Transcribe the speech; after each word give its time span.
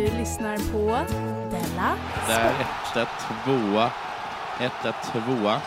Du 0.00 0.06
lyssnar 0.06 0.56
på 0.72 1.12
Della 1.50 1.96
Där, 2.26 2.54
etta, 2.60 3.08
tvåa. 3.44 3.90
Etta, 4.60 4.92
tvåa. 4.92 5.60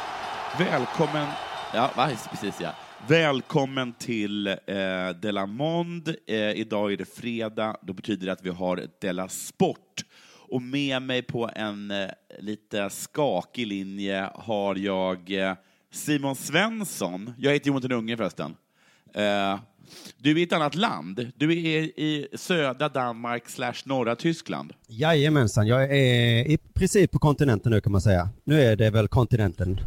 Välkommen... 0.59 1.27
Ja, 1.73 1.91
va? 1.95 2.09
precis 2.31 2.61
ja. 2.61 2.69
Välkommen 3.07 3.93
till 3.93 4.47
eh, 4.47 4.55
Della 5.21 5.45
Mond. 5.45 6.15
Eh, 6.27 6.51
idag 6.51 6.93
är 6.93 6.97
det 6.97 7.05
fredag. 7.05 7.77
Då 7.81 7.93
betyder 7.93 8.25
det 8.25 8.31
att 8.31 8.45
vi 8.45 8.49
har 8.49 8.87
Della 9.01 9.27
Sport. 9.27 10.05
Och 10.49 10.61
med 10.61 11.01
mig 11.01 11.21
på 11.21 11.49
en 11.55 11.91
eh, 11.91 12.09
lite 12.39 12.89
skakig 12.89 13.67
linje 13.67 14.29
har 14.35 14.75
jag 14.75 15.31
eh, 15.31 15.55
Simon 15.91 16.35
Svensson. 16.35 17.33
Jag 17.37 17.53
heter 17.53 17.67
Jonathan 17.67 17.91
Unge 17.91 18.17
förresten. 18.17 18.55
Eh, 19.13 19.59
du 20.17 20.31
är 20.31 20.37
i 20.37 20.43
ett 20.43 20.53
annat 20.53 20.75
land. 20.75 21.31
Du 21.37 21.51
är 21.51 21.81
i 21.99 22.27
södra 22.35 22.89
Danmark 22.89 23.49
slash 23.49 23.73
norra 23.85 24.15
Tyskland. 24.15 24.73
Jajamensan, 24.87 25.67
jag 25.67 25.83
är 25.83 26.47
i 26.47 26.57
princip 26.73 27.11
på 27.11 27.19
kontinenten 27.19 27.71
nu 27.71 27.81
kan 27.81 27.91
man 27.91 28.01
säga. 28.01 28.29
Nu 28.43 28.61
är 28.61 28.75
det 28.75 28.89
väl 28.89 29.07
kontinenten. 29.07 29.79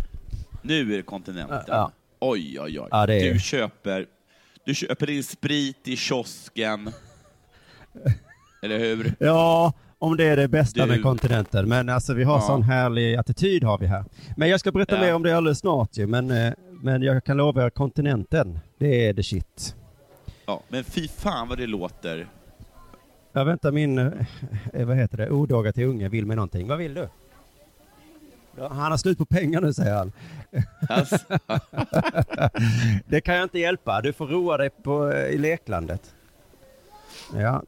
Nu 0.63 0.93
är 0.93 0.97
det 0.97 1.03
kontinenten. 1.03 1.61
Ja. 1.67 1.93
Oj, 2.21 2.61
oj, 2.61 2.81
oj. 2.81 2.89
Ja, 2.91 3.07
Du 3.07 3.39
köper 3.41 4.07
du 4.67 4.75
köper 4.75 5.07
din 5.07 5.25
sprit 5.25 5.89
i 5.89 5.97
kiosken. 5.97 6.91
Eller 8.63 8.79
hur? 8.79 9.15
Ja, 9.19 9.73
om 9.99 10.17
det 10.17 10.25
är 10.25 10.37
det 10.37 10.49
bästa 10.49 10.83
Du- 10.87 10.91
med 10.93 11.03
kontinenten. 11.03 11.69
Men 11.69 11.89
alltså 11.89 12.15
vi 12.15 12.25
har 12.25 12.35
Ja. 12.37 12.41
sån 12.41 12.63
härlig 12.63 13.17
attityd 13.17 13.65
har 13.65 13.79
vi 13.79 13.87
här. 13.87 14.05
Men 14.37 14.49
jag 14.49 14.61
ska 14.61 14.73
berätta 14.73 14.95
Ja. 14.95 15.01
mer 15.01 15.15
om 15.15 15.23
det 15.23 15.37
alldeles 15.37 15.59
snart 15.59 15.97
ju. 15.97 16.07
Men, 16.07 16.31
eh, 16.31 16.53
men 16.83 17.03
jag 17.03 17.25
kan 17.25 17.37
lova 17.37 17.65
er 17.67 17.71
kontinenten, 17.71 18.59
det 18.79 19.09
är 19.09 19.15
the 19.15 19.23
shit. 19.23 19.77
Ja, 20.47 20.63
men 20.69 20.85
fy 20.85 21.09
fan 21.09 21.49
vad 21.49 21.59
det 21.59 21.67
låter. 21.67 22.27
Jag 23.33 23.45
väntar 23.45 23.73
min, 23.73 23.99
eh, 23.99 24.87
vad 24.87 24.97
heter 24.97 25.17
det, 25.17 25.31
odåga 25.31 25.73
till 25.73 25.85
unge 25.85 26.09
vill 26.09 26.27
med 26.27 26.37
någonting. 26.37 26.69
Vad 26.69 26.79
vill 26.79 26.95
du? 26.95 27.09
Ja, 28.59 28.69
han 28.69 28.91
har 28.91 28.99
slut 28.99 29.19
på 29.19 29.27
pengar 29.27 29.61
nu 29.61 29.73
säger 29.73 29.95
han. 29.95 30.13
Alltså, 30.89 31.19
Det 33.07 33.21
kan 33.21 33.35
jag 33.35 33.45
inte 33.45 33.59
hjälpa. 33.59 34.01
Du 34.01 34.13
får 34.13 34.27
roa 34.27 34.57
dig 34.57 34.71
på, 34.71 35.13
eh, 35.13 35.29
i 35.29 35.39
leklandet. 35.39 36.15
Ja, 37.35 37.63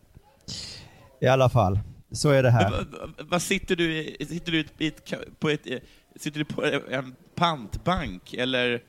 i 1.21 1.27
alla 1.27 1.49
fall. 1.49 1.79
Så 2.13 2.31
är 2.31 2.43
det 2.43 2.51
här. 2.51 2.87
vad, 3.19 3.43
sitter 3.43 3.77
du 3.77 3.97
i? 3.97 4.27
Sitter 4.29 4.53
du 4.53 4.61
ett, 4.61 5.15
på 5.39 5.49
ett, 5.49 5.67
eh, 5.67 5.79
sitter 6.17 6.39
du 6.39 6.45
på 6.45 6.65
en 6.91 7.15
pantbank 7.35 8.35
eller, 8.35 8.83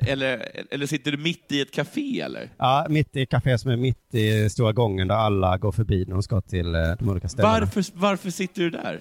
eller, 0.00 0.48
eller 0.70 0.86
sitter 0.86 1.12
du 1.12 1.18
mitt 1.18 1.52
i 1.52 1.60
ett 1.60 1.70
café 1.72 2.20
eller? 2.20 2.48
Ja, 2.58 2.86
mitt 2.88 3.16
i 3.16 3.26
café 3.26 3.58
som 3.58 3.70
är 3.70 3.76
mitt 3.76 4.14
i 4.14 4.50
stora 4.50 4.72
gången 4.72 5.08
där 5.08 5.14
alla 5.14 5.58
går 5.58 5.72
förbi 5.72 6.04
när 6.04 6.12
de 6.12 6.22
ska 6.22 6.40
till 6.40 6.74
eh, 6.74 6.80
de 6.98 7.08
olika 7.08 7.28
ställena. 7.28 7.60
Varför, 7.60 7.84
varför 7.94 8.30
sitter 8.30 8.62
du 8.62 8.70
där? 8.70 9.00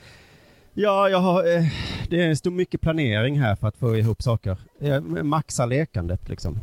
Ja, 0.73 1.09
jag 1.09 1.17
har, 1.17 1.57
eh, 1.57 1.63
det 2.09 2.23
är 2.23 2.35
stor 2.35 2.51
mycket 2.51 2.81
planering 2.81 3.39
här 3.39 3.55
för 3.55 3.67
att 3.67 3.77
få 3.77 3.97
ihop 3.97 4.21
saker. 4.21 4.57
Jag 4.79 5.25
maxar 5.25 5.67
lekandet 5.67 6.29
liksom. 6.29 6.59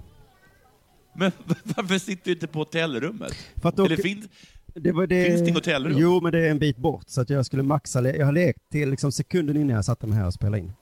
Men 1.14 1.32
varför 1.64 1.98
sitter 1.98 2.24
du 2.24 2.32
inte 2.32 2.46
på 2.46 2.58
hotellrummet? 2.58 3.32
För 3.62 3.68
att 3.68 3.76
då, 3.76 3.84
Eller 3.84 3.96
finns, 3.96 4.26
det 4.74 4.92
var 4.92 5.06
det, 5.06 5.24
finns 5.24 5.40
det 5.40 5.44
inget 5.44 5.54
hotellrum? 5.54 5.98
Jo, 5.98 6.20
men 6.20 6.32
det 6.32 6.46
är 6.46 6.50
en 6.50 6.58
bit 6.58 6.76
bort 6.76 7.04
så 7.06 7.20
att 7.20 7.30
jag 7.30 7.46
skulle 7.46 7.62
maxa, 7.62 8.16
jag 8.16 8.26
har 8.26 8.32
lekt 8.32 8.58
till 8.72 8.90
liksom 8.90 9.12
sekunden 9.12 9.56
innan 9.56 9.76
jag 9.76 9.84
satte 9.84 10.06
mig 10.06 10.18
här 10.18 10.26
och 10.26 10.34
spelade 10.34 10.58
in. 10.58 10.72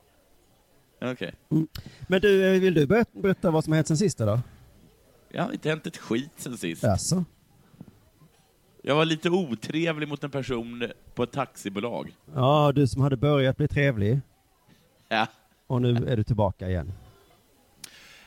Okej. 1.01 1.35
Men 2.09 2.21
du, 2.21 2.55
eh, 2.55 2.61
vill 2.61 2.75
du 2.75 2.87
ber- 2.87 3.21
berätta 3.23 3.51
vad 3.51 3.65
som 3.65 3.73
har 3.73 3.77
hänt 3.77 3.89
sen 3.89 3.97
sist 3.97 4.19
då? 4.19 4.41
Jag 5.29 5.43
har 5.43 5.53
inte 5.53 5.69
hänt 5.69 5.87
ett 5.87 5.97
skit 5.97 6.31
sen 6.37 6.57
sist. 6.59 6.83
Jaså? 6.83 7.25
Jag 8.83 8.95
var 8.95 9.05
lite 9.05 9.31
otrevlig 9.31 10.09
mot 10.09 10.25
en 10.25 10.31
person 10.31 10.91
på 11.15 11.23
ett 11.23 11.33
taxibolag. 11.33 12.17
Ja, 12.35 12.73
du 12.75 12.87
som 12.87 13.03
hade 13.03 13.17
börjat 13.17 13.57
bli 13.57 13.69
trevlig 13.69 14.21
Ja. 15.09 15.27
och 15.67 15.83
nu 15.83 16.07
är 16.09 16.17
du 16.17 16.25
tillbaka 16.25 16.69
igen. 16.69 16.93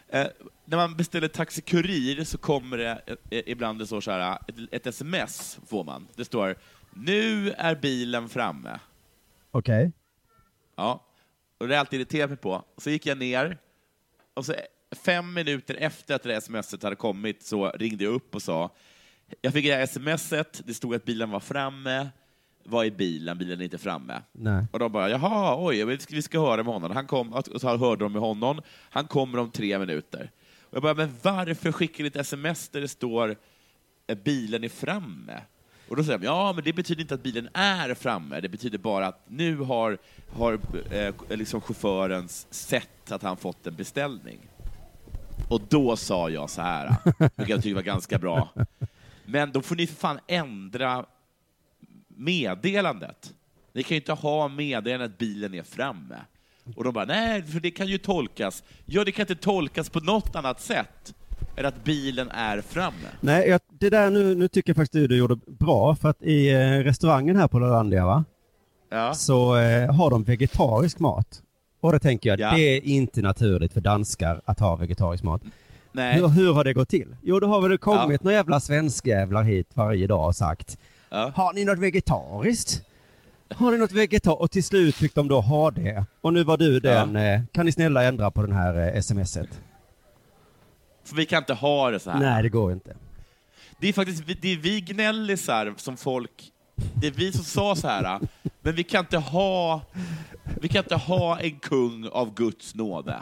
Eh, 0.10 0.28
när 0.66 0.78
man 0.78 0.98
beställer 0.98 1.28
Taxi 1.28 1.62
Kurir 1.62 2.24
så 2.24 2.38
kommer 2.38 2.78
det 2.78 3.02
eh, 3.30 3.44
ibland 3.46 3.80
det 3.80 3.88
står 3.88 4.02
så 4.02 4.12
här, 4.12 4.38
ett, 4.48 4.56
ett 4.72 4.88
sms 4.88 5.60
får 5.68 5.84
man. 5.84 6.08
Det 6.16 6.26
står 6.26 6.56
”Nu 6.94 7.52
är 7.52 7.76
bilen 7.76 8.30
framme”. 8.30 8.80
Okej? 9.52 9.92
Ja. 10.76 11.06
Och 11.60 11.68
det 11.68 11.76
är 11.76 11.80
alltid 11.80 12.00
irriterat 12.00 12.30
mig 12.30 12.38
på. 12.38 12.64
Så 12.78 12.90
gick 12.90 13.06
jag 13.06 13.18
ner, 13.18 13.58
och 14.34 14.46
så 14.46 14.54
fem 14.92 15.34
minuter 15.34 15.76
efter 15.76 16.16
att 16.16 16.24
det 16.24 16.30
där 16.30 16.40
smset 16.40 16.84
hade 16.84 16.96
kommit 16.96 17.44
så 17.44 17.70
ringde 17.70 18.04
jag 18.04 18.14
upp 18.14 18.36
och 18.36 18.42
sa 18.42 18.72
jag 19.42 19.54
fick 19.54 19.66
det 19.66 19.76
här 19.76 19.86
smset, 20.18 20.62
det 20.66 20.74
stod 20.74 20.96
att 20.96 21.06
bilen 21.06 21.30
var 21.30 21.40
framme. 21.40 22.10
Vad 22.64 22.86
är 22.86 22.92
bilen? 22.92 23.38
Bilen 23.38 23.60
är 23.60 23.64
inte 23.64 23.78
framme. 23.78 24.22
Nej. 24.32 24.66
Och 24.72 24.80
de 24.80 24.92
bara, 24.92 25.10
jaha, 25.10 25.66
oj, 25.66 25.86
vi 25.86 25.98
ska, 25.98 26.16
vi 26.16 26.22
ska 26.22 26.40
höra 26.40 26.64
med 26.64 26.74
honom. 26.74 26.92
Han 26.92 27.08
kom, 27.08 27.34
och 27.34 27.62
så 27.62 27.78
hörde 27.78 28.06
de 28.06 28.12
med 28.12 28.22
honom. 28.22 28.62
Han 28.90 29.08
kommer 29.08 29.38
om 29.38 29.52
tre 29.52 29.80
minuter. 29.80 30.32
Och 30.62 30.76
jag 30.76 30.84
bara, 30.84 30.94
men 30.94 31.16
varför 31.22 31.72
skickar 31.72 32.04
ni 32.04 32.08
ett 32.08 32.16
sms 32.16 32.70
där 32.70 32.82
det 32.82 32.88
står 32.88 33.36
bilen 34.24 34.64
är 34.64 34.70
framme? 34.70 35.42
Och 35.90 35.96
då 35.96 36.04
säger 36.04 36.20
de, 36.20 36.26
ja, 36.26 36.54
men 36.54 36.64
det 36.64 36.74
betyder 36.74 37.02
inte 37.02 37.14
att 37.14 37.24
bilen 37.24 37.50
är 37.54 37.94
framme. 37.94 38.40
Det 38.40 38.50
betyder 38.50 38.78
bara 38.78 39.08
att 39.08 39.22
nu 39.28 39.58
har, 39.58 39.98
har 40.30 40.60
eh, 40.92 41.14
liksom 41.30 41.62
chaufförens 41.62 42.48
sett 42.50 43.12
att 43.12 43.24
han 43.24 43.38
fått 43.38 43.68
en 43.68 43.76
beställning. 43.76 44.40
Och 45.50 45.62
då 45.70 45.96
sa 45.96 46.30
jag 46.30 46.50
så 46.50 46.62
här, 46.62 46.96
vilket 47.20 47.50
jag 47.50 47.64
tycker 47.64 47.76
var 47.76 47.82
ganska 47.82 48.18
bra. 48.18 48.50
Men 49.26 49.52
då 49.52 49.62
får 49.62 49.76
ni 49.76 49.88
för 49.88 49.96
fan 49.96 50.20
ändra 50.28 51.06
meddelandet. 52.08 53.34
Ni 53.74 53.84
kan 53.84 53.90
ju 53.90 53.96
inte 53.96 54.14
ha 54.14 54.48
meddelandet 54.48 55.12
att 55.12 55.18
bilen 55.18 55.54
är 55.54 55.64
framme. 55.64 56.18
Och 56.76 56.84
de 56.84 56.94
bara, 56.94 57.06
nej, 57.06 57.44
för 57.44 57.60
det 57.60 57.72
kan 57.72 57.88
ju 57.88 57.98
tolkas. 57.98 58.64
Ja, 58.86 59.04
det 59.04 59.12
kan 59.12 59.24
inte 59.24 59.36
tolkas 59.36 59.90
på 59.90 60.00
något 60.00 60.36
annat 60.36 60.62
sätt 60.62 61.14
än 61.60 61.66
att 61.66 61.84
bilen 61.84 62.30
är 62.32 62.62
framme. 62.62 63.08
Nej, 63.22 63.50
jag, 63.50 63.62
det 63.80 63.90
där 63.90 64.10
nu, 64.10 64.36
nu 64.36 64.48
tycker 64.48 64.70
jag 64.70 64.76
faktiskt 64.76 64.94
du, 64.94 65.08
du 65.08 65.18
gjorde 65.18 65.36
bra, 65.48 65.96
för 65.96 66.10
att 66.10 66.22
i 66.22 66.50
eh, 66.50 66.58
restaurangen 66.60 67.36
här 67.36 67.48
på 67.48 67.60
Lalandia 67.60 68.06
va, 68.06 68.24
Ja. 68.92 69.14
så 69.14 69.58
eh, 69.58 69.94
har 69.96 70.10
de 70.10 70.24
vegetarisk 70.24 71.00
mat. 71.00 71.42
Och 71.82 71.92
då 71.92 72.00
tänker 72.00 72.30
jag, 72.30 72.40
Ja. 72.40 72.52
det 72.56 72.62
är 72.62 72.82
inte 72.86 73.22
naturligt 73.22 73.74
för 73.74 73.82
danskar 73.82 74.42
att 74.46 74.60
ha 74.60 74.76
vegetarisk 74.76 75.24
mat. 75.24 75.42
Nej. 75.92 76.16
Hur, 76.20 76.28
hur 76.28 76.54
har 76.54 76.64
det 76.64 76.74
gått 76.74 76.90
till? 76.90 77.16
Jo, 77.22 77.40
då 77.40 77.48
har 77.48 77.62
väl 77.62 77.72
det 77.72 77.78
kommit 77.78 78.24
några 78.24 78.36
jävla 78.38 78.60
svenskjävlar 78.60 79.44
hit 79.44 79.68
varje 79.74 80.08
dag 80.08 80.28
och 80.28 80.36
sagt, 80.36 80.78
Ja. 81.10 81.32
har 81.36 81.54
ni 81.54 81.66
något 81.66 81.80
vegetariskt? 81.80 82.82
Har 83.56 83.72
ni 83.72 83.78
något 83.78 83.92
vegetariskt? 83.92 84.42
Och 84.42 84.52
till 84.52 84.64
slut 84.64 84.96
fick 84.96 85.16
de 85.16 85.28
då 85.28 85.42
ha 85.42 85.72
det. 85.72 86.06
Och 86.22 86.34
nu 86.34 86.44
var 86.44 86.58
du 86.58 86.80
den, 86.80 87.16
eh, 87.16 87.42
kan 87.52 87.66
ni 87.66 87.72
snälla 87.72 88.04
ändra 88.04 88.32
på 88.32 88.42
den 88.42 88.52
här 88.52 88.96
eh, 88.96 89.02
smset? 89.02 89.50
För 91.10 91.16
vi 91.16 91.26
kan 91.26 91.38
inte 91.44 91.54
ha 91.54 91.92
det 91.92 92.00
så 92.00 92.12
här. 92.12 92.20
Nej, 92.20 92.44
det 92.44 92.50
går 92.50 92.72
inte. 92.74 92.96
Det 93.80 93.88
är 93.90 93.94
faktiskt 93.94 94.24
vi- 94.26 94.34
det 94.42 94.54
är 94.54 94.58
vi 94.58 94.82
gnällisar 94.82 95.74
som 95.78 95.98
folk... 95.98 96.52
Det 96.96 97.08
är 97.08 97.12
vi 97.12 97.32
som 97.32 97.44
sa 97.44 97.76
så 97.76 97.88
här, 97.88 98.20
men 98.62 98.76
vi 98.76 98.84
kan 98.84 99.00
inte 99.00 99.18
ha, 99.18 99.82
vi 100.62 100.68
kan 100.68 100.84
inte 100.84 100.96
ha 100.96 101.40
en 101.40 101.60
kung 101.60 102.08
av 102.12 102.34
Guds 102.34 102.76
nåde. 102.76 103.22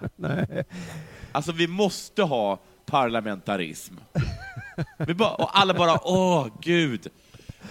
Alltså, 1.32 1.52
vi 1.52 1.68
måste 1.68 2.24
ha 2.24 2.60
parlamentarism. 2.86 3.94
Vi 4.98 5.14
bara, 5.14 5.34
och 5.34 5.60
alla 5.60 5.74
bara, 5.74 6.00
åh, 6.08 6.48
gud. 6.62 7.08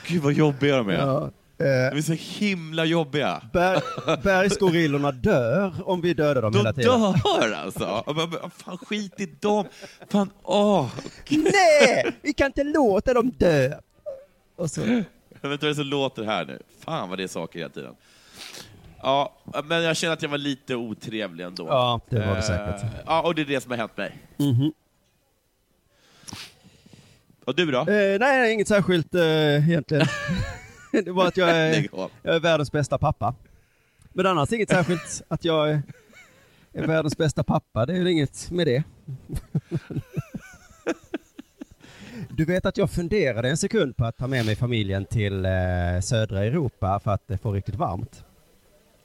Gud, 0.07 0.23
vad 0.23 0.33
jobbiga 0.33 0.77
de 0.77 0.89
är. 0.89 0.93
Ja, 0.95 1.31
De 1.59 1.65
eh, 1.65 1.97
är 1.99 2.01
så 2.03 2.13
himla 2.13 2.85
jobbiga. 2.85 3.43
ber, 3.53 3.83
bergsgorillorna 4.23 5.13
dör 5.13 5.73
om 5.85 6.01
vi 6.01 6.15
dödar 6.15 6.43
dem 6.43 6.53
De 6.53 6.59
hela 6.59 6.73
tiden. 6.73 7.01
dör 7.01 7.53
alltså! 7.53 8.05
Fan, 8.57 8.79
skit 8.79 9.21
i 9.21 9.27
dem! 9.41 9.65
Fan, 10.11 10.31
åh! 10.43 10.89
Nej, 11.29 12.13
vi 12.23 12.33
kan 12.33 12.47
inte 12.47 12.65
låta 12.65 13.15
dem 13.15 13.31
dö. 13.39 13.73
Och 14.57 14.71
så, 14.71 14.81
Jag 14.81 14.87
vet 14.89 14.99
inte 15.43 15.49
vad 15.49 15.61
det 15.61 15.69
är 15.69 15.75
som 15.75 15.85
låter 15.87 16.25
här 16.25 16.45
nu. 16.45 16.59
Fan 16.85 17.09
vad 17.09 17.19
det 17.19 17.25
är 17.25 17.29
saker 17.29 17.59
hela 17.59 17.71
tiden. 17.71 17.95
Ja, 19.03 19.33
men 19.65 19.83
jag 19.83 19.97
känner 19.97 20.13
att 20.15 20.23
jag 20.23 20.29
var 20.29 20.39
lite 20.39 20.75
otrevlig 20.75 21.45
ändå. 21.45 21.67
ja, 21.67 22.01
det 22.09 22.19
var 22.19 22.27
det 22.27 22.33
Eh, 22.37 22.41
säkert. 22.43 22.91
Ja, 23.07 23.23
och 23.23 23.35
det 23.35 23.43
är 23.43 23.47
det 23.47 23.61
som 23.61 23.71
har 23.71 23.79
hänt 23.79 23.97
mig. 23.97 24.19
Mhm. 24.37 24.73
Och 27.45 27.55
du 27.55 27.71
då? 27.71 27.79
Eh, 27.81 28.19
nej, 28.21 28.53
inget 28.53 28.69
särskilt 28.69 29.15
eh, 29.15 29.69
egentligen. 29.69 30.07
det 31.05 31.13
var 31.13 31.27
att 31.27 31.37
jag 31.37 31.51
är, 31.51 31.89
jag 32.23 32.35
är 32.35 32.41
världens 32.41 32.73
bästa 32.73 32.99
pappa. 32.99 33.35
Men 34.13 34.27
annars 34.27 34.53
inget 34.53 34.71
särskilt 34.71 35.23
att 35.29 35.45
jag 35.45 35.71
är, 35.71 35.83
är 36.73 36.87
världens 36.87 37.17
bästa 37.17 37.45
pappa. 37.45 37.87
Det 37.87 37.93
är 37.93 37.99
väl 37.99 38.07
inget 38.07 38.51
med 38.51 38.67
det. 38.67 38.83
Du 42.31 42.45
vet 42.45 42.67
att 42.67 42.77
jag 42.77 42.91
funderade 42.91 43.49
en 43.49 43.57
sekund 43.57 43.97
på 43.97 44.05
att 44.05 44.17
ta 44.17 44.27
med 44.27 44.47
mig 44.47 44.57
familjen 44.57 45.05
till 45.05 45.45
eh, 45.45 45.51
södra 46.03 46.45
Europa 46.45 47.01
för 47.05 47.11
att 47.11 47.29
det 47.29 47.39
får 47.39 47.53
riktigt 47.53 47.75
varmt. 47.75 48.25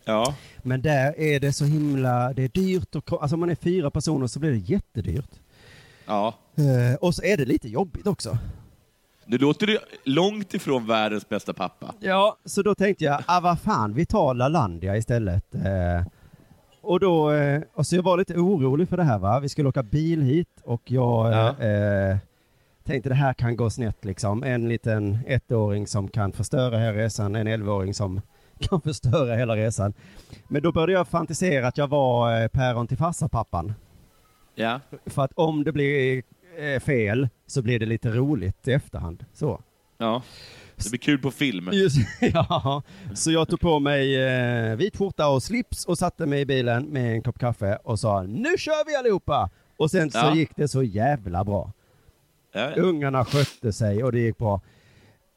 Ja. 0.05 0.35
Men 0.57 0.81
där 0.81 1.19
är 1.19 1.39
det 1.39 1.53
så 1.53 1.65
himla, 1.65 2.33
det 2.33 2.43
är 2.43 2.47
dyrt 2.49 2.95
och, 2.95 3.21
alltså 3.21 3.35
om 3.35 3.39
man 3.39 3.49
är 3.49 3.55
fyra 3.55 3.91
personer 3.91 4.27
så 4.27 4.39
blir 4.39 4.51
det 4.51 4.57
jättedyrt. 4.57 5.31
ja. 6.05 6.35
Eh, 6.55 6.95
och 6.95 7.15
så 7.15 7.23
är 7.23 7.38
det 7.38 7.45
lite 7.45 7.67
jobbigt 7.69 8.07
också. 8.07 8.38
Nu 9.31 9.38
låter 9.38 9.68
du 9.68 9.78
långt 10.04 10.54
ifrån 10.54 10.88
världens 10.88 11.30
bästa 11.30 11.54
pappa. 11.54 11.94
Ja, 12.00 12.38
så 12.45 12.62
då 12.62 12.75
tänkte 12.75 13.04
jag, 13.04 13.24
ah 13.25 13.39
vad 13.39 13.60
fan, 13.60 13.94
vi 13.94 14.06
tar 14.06 14.33
Lalandia 14.33 14.98
istället. 14.98 15.56
Eh, 15.56 16.06
och 16.81 17.00
då, 17.00 17.31
eh, 17.31 17.62
och 17.74 17.86
så 17.88 17.95
jag 17.95 18.04
var 18.04 18.18
lite 18.18 18.33
orolig 18.33 18.89
för 18.89 18.98
det 18.98 19.04
här 19.04 19.19
va, 19.19 19.39
vi 19.39 19.50
skulle 19.50 19.69
åka 19.69 19.83
bil 19.83 20.22
hit 20.22 20.48
och 20.63 20.81
jag 20.86 21.31
Ja. 21.33 21.48
eh, 21.66 22.18
tänkte 22.83 23.10
det 23.10 23.16
här 23.16 23.33
kan 23.33 23.56
gå 23.56 23.69
snett 23.69 24.06
liksom. 24.06 24.44
En 24.44 24.69
liten 24.69 25.19
ettåring 25.28 25.88
som 25.88 26.07
kan 26.07 26.31
förstöra 26.31 26.77
hela 26.77 26.98
resan, 26.98 27.36
en 27.36 27.48
elvaåring 27.48 27.94
som 27.94 28.22
kan 28.60 28.81
förstöra 28.81 29.36
hela 29.36 29.56
resan. 29.56 29.94
Men 30.48 30.62
då 30.62 30.72
började 30.72 30.92
jag 30.94 31.07
fantisera 31.07 31.68
att 31.68 31.77
jag 31.77 31.88
var 31.88 32.42
eh, 32.42 32.48
päron 32.48 32.88
till 32.88 32.98
farsapappan. 32.98 33.74
Ja. 34.56 34.80
För 35.06 35.22
att 35.24 35.31
om 35.36 35.63
det 35.63 35.72
blir 35.72 36.24
fel 36.81 37.30
så 37.48 37.62
blir 37.62 37.80
det 37.80 37.86
lite 37.86 38.09
roligt 38.09 38.68
i 38.68 38.71
efterhand. 38.71 39.25
Så. 39.33 39.62
ja. 39.98 40.21
Det 40.83 40.89
blir 40.89 41.00
kul 41.00 41.19
på 41.19 41.31
film. 41.31 41.69
Just, 41.74 41.98
ja, 42.21 42.83
så 43.13 43.31
jag 43.31 43.48
tog 43.50 43.59
på 43.59 43.80
mig 43.80 44.24
eh, 44.24 44.75
vit 44.75 44.98
skjorta 44.98 45.27
och 45.30 45.44
slips 45.44 45.86
och 45.86 45.98
satte 45.98 46.25
mig 46.25 46.42
i 46.42 46.45
bilen 46.45 46.83
med 46.86 47.13
en 47.15 47.21
kopp 47.24 47.39
kaffe 47.39 47.75
och 47.83 48.00
sa 48.00 48.24
nu 48.24 48.57
kör 48.57 48.86
vi 48.88 48.95
allihopa! 48.95 49.50
Och 49.77 49.92
sen 49.92 50.12
så 50.12 50.18
Ja. 50.18 50.36
gick 50.36 50.56
det 50.56 50.68
så 50.68 50.83
jävla 50.83 51.44
bra. 51.44 51.71
Ja. 52.51 52.71
Ungarna 52.75 53.25
skötte 53.25 53.74
sig 53.74 54.03
och 54.03 54.12
det 54.12 54.19
gick 54.19 54.38
bra. 54.38 54.62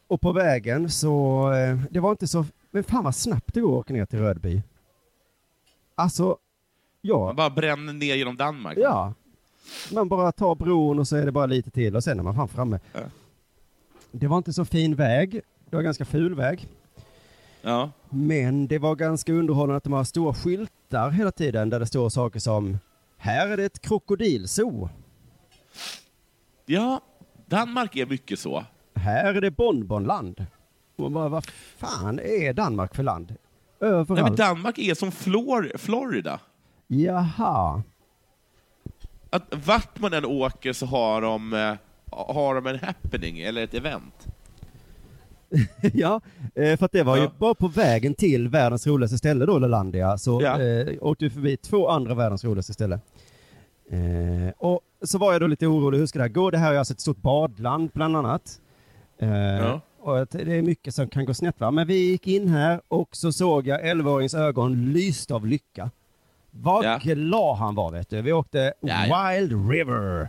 Och 0.06 0.20
på 0.20 0.32
vägen 0.32 0.90
så, 0.90 1.42
eh, 1.52 1.78
det 1.90 2.00
var 2.00 2.10
inte 2.10 2.26
så, 2.28 2.44
men 2.70 2.84
fan 2.84 3.04
vad 3.04 3.14
snabbt 3.14 3.54
det 3.54 3.60
går 3.60 3.72
att 3.72 3.80
åka 3.80 3.92
ner 3.94 4.06
till 4.06 4.18
Rödby. 4.18 4.62
Alltså, 5.94 6.24
Man 6.24 6.36
ja, 7.00 7.32
bara 7.36 7.50
bränner 7.50 7.92
ner 7.92 8.14
genom 8.14 8.36
Danmark. 8.36 8.78
ja. 8.78 9.14
Man 9.92 10.08
bara 10.08 10.32
tar 10.32 10.54
bron 10.54 10.98
och 10.98 11.08
så 11.08 11.16
är 11.16 11.24
det 11.26 11.32
bara 11.32 11.46
lite 11.46 11.70
till 11.70 11.96
och 11.96 12.04
sen 12.04 12.18
är 12.18 12.22
man 12.22 12.34
fan 12.34 12.48
framme. 12.48 12.80
Ja. 12.92 13.00
Det 14.12 14.26
var 14.26 14.36
inte 14.36 14.52
så 14.52 14.64
fin 14.64 14.94
väg, 14.94 15.40
det 15.70 15.76
var 15.76 15.82
ganska 15.82 16.04
ful 16.04 16.34
väg. 16.34 16.68
Ja. 17.62 17.90
Men 18.10 18.66
det 18.66 18.78
var 18.78 18.94
ganska 18.96 19.32
underhållande 19.32 19.76
att 19.76 19.84
de 19.84 19.92
har 19.92 20.04
stora 20.04 20.34
skyltar 20.34 21.10
hela 21.10 21.30
tiden 21.32 21.70
där 21.70 21.80
det 21.80 21.86
står 21.86 22.08
saker 22.08 22.40
som 22.40 22.78
Här 23.16 23.48
är 23.48 23.56
det 23.56 23.64
ett 23.64 23.80
krokodilzoo. 23.80 24.88
ja. 26.66 27.00
Danmark 27.46 27.96
är 27.96 28.06
mycket 28.06 28.38
så. 28.38 28.64
Här 28.94 29.34
är 29.34 29.40
det 29.40 29.50
bonbonland. 29.50 30.46
Man 30.96 31.12
bara, 31.12 31.28
vad 31.28 31.46
fan 31.76 32.18
är 32.18 32.52
Danmark 32.52 32.94
för 32.94 33.02
land? 33.02 33.34
Överallt. 33.80 34.08
Nej, 34.08 34.22
men 34.22 34.36
Danmark 34.36 34.78
är 34.78 34.94
som 34.94 35.12
Flor 35.12 35.72
Florida. 35.78 36.40
Jaha. 36.86 37.82
Att 39.34 39.66
vart 39.66 40.00
man 40.00 40.12
än 40.12 40.24
åker 40.24 40.72
så 40.72 40.86
har 40.86 41.20
de, 41.22 41.52
eh, 41.52 41.74
har 42.10 42.54
de 42.54 42.66
en 42.66 42.78
happening 42.78 43.40
eller 43.40 43.64
ett 43.64 43.74
event. 43.74 44.26
ja, 45.92 46.20
eh, 46.54 46.76
för 46.76 46.84
att 46.86 46.92
det 46.92 47.02
var 47.02 47.16
ju 47.16 47.22
Ja. 47.22 47.30
bara 47.38 47.54
på 47.54 47.68
vägen 47.68 48.14
till 48.14 48.48
världens 48.48 48.86
roligaste 48.86 49.18
ställe 49.18 49.46
då, 49.46 49.58
Lalandia, 49.58 50.18
så 50.18 50.40
Ja. 50.42 50.60
eh, 50.62 50.86
åkte 51.00 51.24
vi 51.24 51.30
förbi 51.30 51.56
två 51.56 51.88
andra 51.88 52.14
världens 52.14 52.44
roligaste 52.44 52.72
ställe. 52.72 53.00
Eh, 53.90 54.52
och 54.58 54.80
så 55.02 55.18
var 55.18 55.32
jag 55.32 55.40
då 55.40 55.46
lite 55.46 55.66
orolig, 55.66 55.98
hur 55.98 56.06
ska 56.06 56.18
det 56.18 56.22
här 56.24 56.28
gå? 56.28 56.50
Det 56.50 56.58
här 56.58 56.72
är 56.74 56.78
alltså 56.78 56.94
ett 56.94 57.00
stort 57.00 57.16
badland 57.22 57.90
bland 57.94 58.16
annat. 58.16 58.60
Eh, 59.18 59.28
Ja. 59.38 59.80
Och 60.00 60.26
det 60.30 60.58
är 60.58 60.62
mycket 60.62 60.94
som 60.94 61.08
kan 61.08 61.24
gå 61.24 61.34
snett 61.34 61.60
va. 61.60 61.70
Men 61.70 61.86
vi 61.86 61.94
gick 62.10 62.26
in 62.26 62.48
här 62.48 62.80
och 62.88 63.16
så 63.16 63.32
såg 63.32 63.66
jag 63.66 63.84
11-årings 63.84 64.34
ögon 64.38 64.92
lyste 64.92 65.34
av 65.34 65.46
lycka. 65.46 65.90
Vad 66.56 66.84
Ja. 66.84 66.98
glad 67.02 67.56
han 67.56 67.74
var 67.74 67.90
vet 67.90 68.10
du. 68.10 68.22
Vi 68.22 68.32
åkte 68.32 68.72
Ja, 68.80 69.06
ja. 69.06 69.30
Wild 69.30 69.70
River 69.70 70.28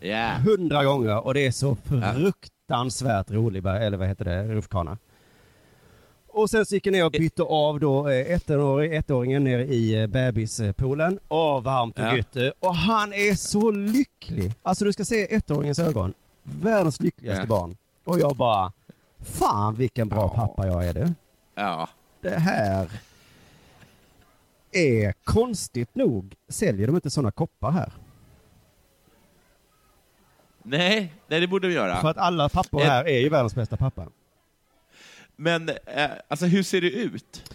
Ja. 0.00 0.28
hundra 0.44 0.84
gånger 0.84 1.26
och 1.26 1.34
det 1.34 1.46
är 1.46 1.50
så 1.50 1.76
fruktansvärt 1.84 3.30
rolig, 3.30 3.66
eller 3.66 3.96
vad 3.96 4.08
heter 4.08 4.24
det, 4.24 4.42
rutschkana. 4.44 4.98
Och 6.28 6.50
sen 6.50 6.66
så 6.66 6.74
gick 6.74 6.86
jag 6.86 6.92
ner 6.92 7.04
och 7.04 7.12
bytte 7.12 7.42
av 7.42 7.80
då 7.80 8.08
eh, 8.08 8.34
ettåring, 8.34 8.92
ettåringen 8.94 9.44
ner 9.44 9.58
i 9.58 10.00
eh, 10.00 10.06
bebispoolen. 10.06 11.18
Åh, 11.28 11.60
varmt 11.62 11.98
och 11.98 12.04
Ja. 12.04 12.16
gött 12.16 12.32
du. 12.32 12.52
Och 12.60 12.74
han 12.74 13.12
är 13.12 13.34
så 13.34 13.70
lycklig. 13.70 14.52
Alltså 14.62 14.84
du 14.84 14.92
ska 14.92 15.04
se 15.04 15.34
ettåringens 15.34 15.78
ögon. 15.78 16.14
Världens 16.42 17.00
lyckligaste 17.00 17.42
Ja. 17.42 17.46
barn. 17.46 17.76
Och 18.04 18.18
jag 18.20 18.36
bara, 18.36 18.72
fan 19.22 19.74
vilken 19.74 20.08
bra 20.08 20.28
pappa 20.28 20.66
jag 20.66 20.86
är 20.86 20.94
du. 20.94 21.12
ja. 21.54 21.88
Det 22.20 22.36
här 22.38 22.88
är 24.76 25.12
konstigt 25.24 25.94
nog, 25.94 26.34
säljer 26.48 26.86
de 26.86 26.96
inte 26.96 27.10
sådana 27.10 27.30
koppar 27.30 27.70
här. 27.70 27.92
Nej, 30.62 31.14
nej, 31.28 31.40
det 31.40 31.46
borde 31.46 31.68
vi 31.68 31.74
göra. 31.74 32.00
För 32.00 32.08
att 32.08 32.18
alla 32.18 32.48
pappor 32.48 32.80
Eh. 32.80 32.86
här 32.86 33.08
är 33.08 33.18
ju 33.20 33.28
världens 33.28 33.54
bästa 33.54 33.76
pappa. 33.76 34.06
Men 35.36 35.68
eh, 35.68 36.10
alltså, 36.28 36.46
hur 36.46 36.62
ser 36.62 36.80
det 36.80 36.90
ut? 36.90 37.54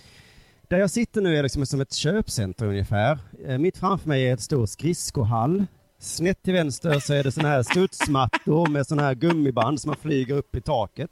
Där 0.67 0.77
jag 0.77 0.89
sitter 0.91 1.21
nu 1.21 1.37
är 1.37 1.43
liksom 1.43 1.65
som 1.65 1.81
ett 1.81 1.93
köpcentrum 1.93 2.69
ungefär. 2.69 3.19
Eh, 3.45 3.57
Mitt 3.57 3.77
framför 3.77 4.07
mig 4.07 4.27
är 4.29 4.33
ett 4.33 4.41
stor 4.41 4.65
skridskohall. 4.65 5.65
Snett 5.99 6.43
till 6.43 6.53
vänster 6.53 6.99
så 6.99 7.13
är 7.13 7.23
det 7.23 7.31
såna 7.31 7.47
här 7.47 7.63
studsmattor 7.63 8.67
med 8.69 8.87
såna 8.87 9.01
här 9.01 9.13
gummiband 9.15 9.81
som 9.81 9.89
man 9.89 9.95
flyger 9.97 10.35
upp 10.35 10.55
i 10.55 10.61
taket. 10.61 11.11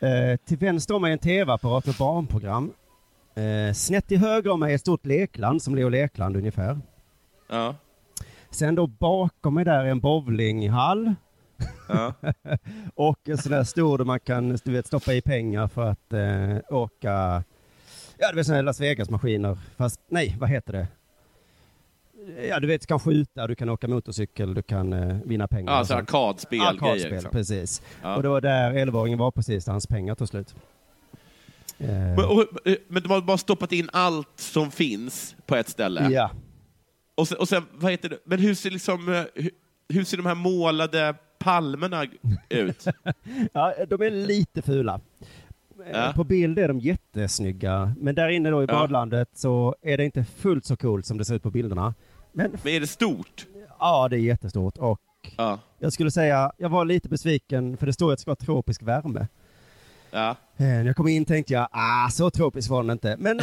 Eh, 0.00 0.36
till 0.46 0.58
vänster 0.58 0.94
om 0.94 1.02
mig 1.02 1.08
är 1.08 1.12
en 1.12 1.18
tv-apparat 1.18 1.86
med 1.86 1.94
barnprogram. 1.98 2.72
Eh, 3.34 3.72
snett 3.72 4.06
till 4.06 4.18
höger 4.18 4.50
om 4.50 4.60
mig 4.60 4.70
är 4.70 4.74
ett 4.74 4.80
stort 4.80 5.06
lekland 5.06 5.62
som 5.62 5.74
Leo 5.74 5.88
Lekland 5.88 6.36
ungefär. 6.36 6.78
Ja. 7.48 7.74
Sen 8.50 8.74
då 8.74 8.86
bakom 8.86 9.54
mig 9.54 9.64
där 9.64 9.84
är 9.84 9.90
en 9.90 10.00
bowlinghall 10.00 11.14
Ja. 11.88 12.12
och 12.94 13.28
en 13.28 13.38
sån 13.38 13.52
där 13.52 13.64
stor 13.64 13.98
där 13.98 14.04
man 14.04 14.20
kan 14.20 14.58
du 14.64 14.72
vet, 14.72 14.86
stoppa 14.86 15.12
i 15.14 15.20
pengar 15.22 15.68
för 15.68 15.90
att 15.90 16.12
eh, 16.12 16.76
åka, 16.76 17.44
ja 18.18 18.30
du 18.30 18.36
vet 18.36 18.46
såna 18.46 18.56
här 18.56 18.62
Las 18.62 18.80
Vegas-maskiner, 18.80 19.58
fast 19.76 20.00
nej, 20.08 20.36
vad 20.40 20.48
heter 20.48 20.72
det? 20.72 20.86
Ja 22.48 22.60
du 22.60 22.66
vet, 22.66 22.80
du 22.80 22.86
kan 22.86 23.00
skjuta, 23.00 23.46
du 23.46 23.54
kan 23.54 23.68
åka 23.68 23.88
motorcykel, 23.88 24.54
du 24.54 24.62
kan 24.62 24.92
eh, 24.92 25.16
vinna 25.24 25.48
pengar. 25.48 25.72
Ja, 25.72 25.84
så 25.84 25.94
arkadspel, 25.94 26.60
Arkadspel. 26.60 27.12
Liksom. 27.12 27.30
precis. 27.30 27.82
Ja. 28.02 28.16
Och 28.16 28.22
det 28.22 28.28
var 28.28 28.40
där 28.40 28.72
11-åringen 28.72 29.18
var 29.18 29.30
precis, 29.30 29.64
där 29.64 29.72
hans 29.72 29.86
pengar 29.86 30.14
tog 30.14 30.28
slut. 30.28 30.54
Eh, 31.78 31.88
Men, 31.88 32.18
och, 32.24 32.66
eh, 32.68 32.76
men 32.88 33.02
de 33.02 33.08
har 33.08 33.20
bara 33.20 33.38
stoppat 33.38 33.72
in 33.72 33.88
allt 33.92 34.28
som 34.40 34.70
finns 34.70 35.36
på 35.46 35.56
ett 35.56 35.68
ställe. 35.68 36.08
ja. 36.10 36.30
Och, 37.16 37.28
sen, 37.28 37.38
och 37.38 37.48
sen, 37.48 37.62
vad 37.74 37.90
heter 37.90 38.08
det? 38.08 38.18
Men 38.24 38.38
hur 38.38 38.54
ser, 38.54 38.70
liksom, 38.70 39.08
eh, 39.14 39.22
hur, 39.34 39.50
hur 39.88 40.04
ser 40.04 40.16
de 40.16 40.26
här 40.26 40.34
målade 40.34 41.14
palmerna 41.38 42.04
ut? 42.48 42.84
ja, 43.52 43.74
de 43.88 44.02
är 44.02 44.10
lite 44.10 44.62
fula. 44.62 45.00
Ja. 45.92 46.12
På 46.16 46.24
bild 46.24 46.58
är 46.58 46.68
de 46.68 46.78
jättesnygga, 46.80 47.94
men 48.00 48.14
där 48.14 48.28
inne 48.28 48.50
då 48.50 48.62
i 48.62 48.66
Ja. 48.68 48.72
badlandet 48.74 49.28
så 49.34 49.74
är 49.82 49.96
det 49.96 50.04
inte 50.04 50.24
fullt 50.24 50.64
så 50.64 50.76
coolt 50.76 51.06
som 51.06 51.18
det 51.18 51.24
ser 51.24 51.34
ut 51.34 51.42
på 51.42 51.50
bilderna. 51.50 51.94
Men 52.32 52.50
Men 52.62 52.72
är 52.72 52.80
det 52.80 52.86
stort? 52.86 53.46
Ja, 53.78 54.08
det 54.08 54.16
är 54.16 54.20
jättestort 54.20 54.76
och 54.78 54.90
Och 54.90 55.00
Ja. 55.36 55.58
jag 55.78 55.92
skulle 55.92 56.10
säga, 56.10 56.52
jag 56.58 56.68
var 56.68 56.84
lite 56.84 57.08
besviken 57.08 57.76
för 57.76 57.86
det 57.86 57.92
står 57.92 58.12
att 58.12 58.18
det 58.18 58.22
ska 58.22 58.30
vara 58.30 58.36
tropisk 58.36 58.82
värme. 58.82 59.26
Ja. 60.14 60.30
Eh, 60.56 60.64
När 60.66 60.84
jag 60.84 60.96
kom 60.96 61.08
in 61.08 61.24
tänkte 61.24 61.52
jag, 61.52 61.68
ah 61.72 62.08
så 62.10 62.30
tropiskt 62.30 62.70
var 62.70 62.82
den 62.82 62.90
inte. 62.90 63.16
Men, 63.18 63.40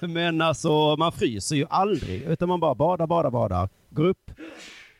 men 0.12 0.40
alltså 0.40 0.96
man 0.96 1.12
fryser 1.12 1.56
ju 1.56 1.66
aldrig, 1.70 2.22
utan 2.22 2.48
man 2.48 2.60
bara 2.60 2.74
badar, 2.74 3.06
badar, 3.06 3.30
badar. 3.30 3.68
Går 3.90 4.04
upp, 4.04 4.30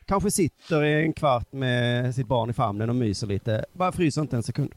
kanske 0.07 0.31
sitter 0.31 0.85
i 0.85 1.03
en 1.05 1.13
kvart 1.13 1.53
med 1.53 2.15
sitt 2.15 2.27
barn 2.27 2.51
i 2.51 2.53
famnen 2.53 2.91
och 2.91 2.97
myser 2.97 3.27
lite. 3.27 3.65
Bara 3.73 3.93
fryser 3.93 4.21
inte 4.23 4.37
en 4.37 4.43
sekund. 4.43 4.73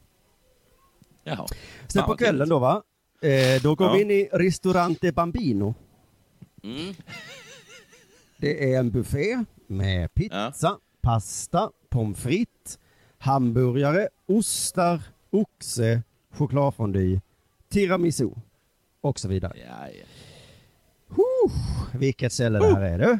Jaha. 1.24 1.46
Sen 1.88 2.04
på 2.04 2.16
kvällen 2.16 2.48
då 2.48 2.58
va, 2.58 2.82
eh, 3.22 3.62
då 3.62 3.74
går 3.74 3.86
Ja. 3.86 3.92
vi 3.92 4.02
in 4.02 4.10
i 4.10 4.28
Ristorante 4.32 5.12
Bambino. 5.12 5.74
Mm. 6.64 6.94
Det 8.38 8.74
är 8.74 8.78
en 8.78 8.90
buffé 8.90 9.44
med 9.66 10.14
pizza, 10.14 10.78
pasta, 11.02 11.70
pommes 11.90 12.18
frites, 12.18 12.78
hamburgare, 13.18 14.08
ostar, 14.26 15.00
oxe, 15.30 16.02
chokladfondue, 16.30 17.20
tiramisu 17.68 18.30
och 19.00 19.18
så 19.18 19.28
vidare. 19.28 19.52
Ja, 19.56 19.88
ja. 19.88 20.04
Huh, 21.08 21.52
vilket 21.98 22.32
ställe 22.32 22.58
det 22.58 22.74
här 22.74 22.82
är 22.82 22.98
du. 22.98 23.18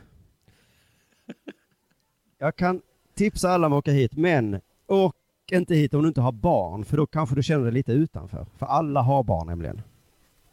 Jag 2.38 2.56
kan 2.56 2.82
tipsa 3.14 3.50
alla 3.50 3.66
om 3.66 3.72
att 3.72 3.78
åka 3.78 3.92
hit, 3.92 4.16
men 4.16 4.60
åk 4.86 5.16
inte 5.52 5.74
hit 5.74 5.94
om 5.94 6.02
du 6.02 6.08
inte 6.08 6.20
har 6.20 6.32
barn, 6.32 6.84
för 6.84 6.96
då 6.96 7.06
kanske 7.06 7.34
du 7.34 7.42
känner 7.42 7.64
dig 7.64 7.72
lite 7.72 7.92
utanför. 7.92 8.46
För 8.58 8.66
alla 8.66 9.02
har 9.02 9.22
barn 9.22 9.46
nämligen. 9.46 9.82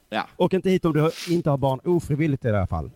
Ja. 0.10 0.28
Åk 0.38 0.54
inte 0.54 0.70
hit 0.70 0.86
om 0.86 0.94
du 0.94 1.12
inte 1.30 1.50
har 1.50 1.58
barn 1.58 1.80
ofrivilligt 1.84 2.46
i 2.46 2.48
det 2.48 2.58
här 2.58 2.66
fall. 2.66 2.92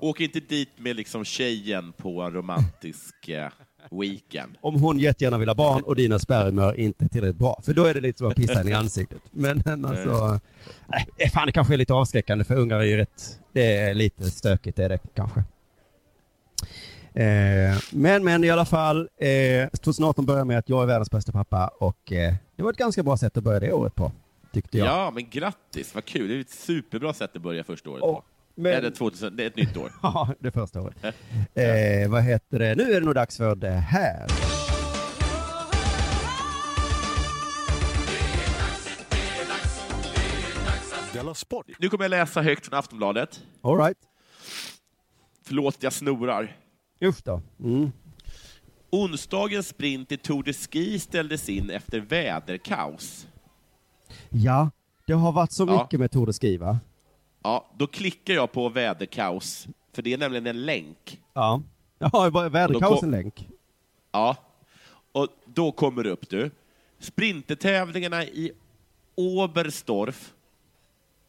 Åk 0.00 0.20
inte 0.20 0.40
dit 0.40 0.68
med 0.76 0.96
liksom 0.96 1.24
tjejen 1.24 1.92
på 1.92 2.22
en 2.22 2.32
romantisk 2.32 3.28
eh, 3.28 3.48
weekend. 3.90 4.56
Om 4.60 4.80
hon 4.80 4.98
jättegärna 4.98 5.38
vill 5.38 5.48
ha 5.48 5.54
barn 5.54 5.82
och 5.82 5.96
dina 5.96 6.18
spermier 6.18 6.80
inte 6.80 7.04
är 7.04 7.08
tillräckligt 7.08 7.38
bra. 7.38 7.60
För 7.64 7.74
då 7.74 7.84
är 7.84 7.94
det 7.94 8.00
lite 8.00 8.18
som 8.18 8.28
att 8.28 8.36
pissa 8.36 8.54
henne 8.54 8.70
i 8.70 8.74
ansiktet. 8.74 9.20
Men 9.30 9.84
alltså, 9.84 10.40
nej, 10.86 11.30
fan 11.30 11.46
det 11.46 11.52
kanske 11.52 11.74
är 11.74 11.78
lite 11.78 11.94
avskräckande 11.94 12.44
för 12.44 12.56
ungar 12.56 12.76
är 12.78 12.84
ju 12.84 12.96
rätt, 12.96 13.40
det 13.52 13.76
är 13.76 13.94
lite 13.94 14.30
stökigt 14.30 14.78
är 14.78 14.88
det 14.88 14.98
kanske. 15.14 15.44
Eh, 17.14 17.78
men 17.92 18.24
men 18.24 18.44
i 18.44 18.50
alla 18.50 18.64
fall, 18.64 19.08
eh, 19.18 19.68
2018 19.68 20.26
börjar 20.26 20.44
med 20.44 20.58
att 20.58 20.68
jag 20.68 20.82
är 20.82 20.86
världens 20.86 21.10
bästa 21.10 21.32
pappa 21.32 21.68
och 21.68 22.12
eh, 22.12 22.34
det 22.56 22.62
var 22.62 22.70
ett 22.70 22.76
ganska 22.78 23.02
bra 23.02 23.16
sätt 23.16 23.36
att 23.36 23.44
börja 23.44 23.60
det 23.60 23.72
året 23.72 23.94
på, 23.94 24.12
tyckte 24.52 24.78
jag. 24.78 24.86
Ja, 24.86 25.10
men 25.14 25.30
grattis, 25.30 25.94
vad 25.94 26.04
kul. 26.04 26.28
Det 26.28 26.34
är 26.36 26.40
ett 26.40 26.50
superbra 26.50 27.12
sätt 27.12 27.36
att 27.36 27.42
börja 27.42 27.64
första 27.64 27.90
året 27.90 28.02
Och- 28.02 28.14
på. 28.14 28.24
Men- 28.54 28.72
Eller 28.72 28.90
2000, 28.90 29.36
det 29.36 29.42
är 29.42 29.46
ett 29.46 29.56
nytt 29.56 29.76
år. 29.76 29.92
Ja, 30.02 30.34
det 30.40 30.50
första 30.50 30.80
året. 30.80 30.96
Eh, 31.54 32.10
vad 32.10 32.22
heter 32.22 32.58
det? 32.58 32.74
Nu 32.74 32.82
är 32.92 33.00
det 33.00 33.06
nog 33.06 33.14
dags 33.14 33.36
för 33.36 33.54
det 33.54 33.70
här. 33.70 34.26
Nu 41.78 41.88
kommer 41.88 42.04
jag 42.04 42.10
läsa 42.10 42.42
högt 42.42 42.66
från 42.66 42.78
Aftonbladet. 42.78 43.42
All 43.62 43.78
right. 43.78 43.96
Förlåt, 45.44 45.76
jag 45.82 45.92
snorar. 45.92 46.56
Usch 47.04 47.20
då. 47.24 47.42
Mm. 47.60 47.92
Onsdagens 48.90 49.68
sprint 49.68 50.12
i 50.12 50.16
Tour 50.16 50.42
de 50.42 50.52
Ski 50.52 50.98
ställdes 50.98 51.48
in 51.48 51.70
efter 51.70 52.00
väderkaos. 52.00 53.26
Ja, 54.28 54.70
det 55.06 55.12
har 55.12 55.32
varit 55.32 55.52
så 55.52 55.66
Ja. 55.66 55.82
mycket 55.82 56.00
med 56.00 56.10
Tour 56.10 56.26
de 56.26 56.32
Ski 56.32 56.56
va? 56.56 56.78
Ja, 57.42 57.66
då 57.76 57.86
klickar 57.86 58.34
jag 58.34 58.52
på 58.52 58.68
väderkaos, 58.68 59.68
för 59.92 60.02
det 60.02 60.12
är 60.12 60.18
nämligen 60.18 60.46
en 60.46 60.64
länk. 60.66 61.20
Ja. 61.32 61.62
Ja, 62.12 62.30
väderkaos 62.48 63.02
en 63.02 63.10
länk. 63.10 63.48
Ja, 64.12 64.36
och 65.12 65.28
då 65.44 65.72
kommer 65.72 66.04
det 66.04 66.10
upp 66.10 66.28
du. 66.28 66.50
Sprintertävlingarna 66.98 68.24
i 68.24 68.52
Oberstdorf, 69.14 70.32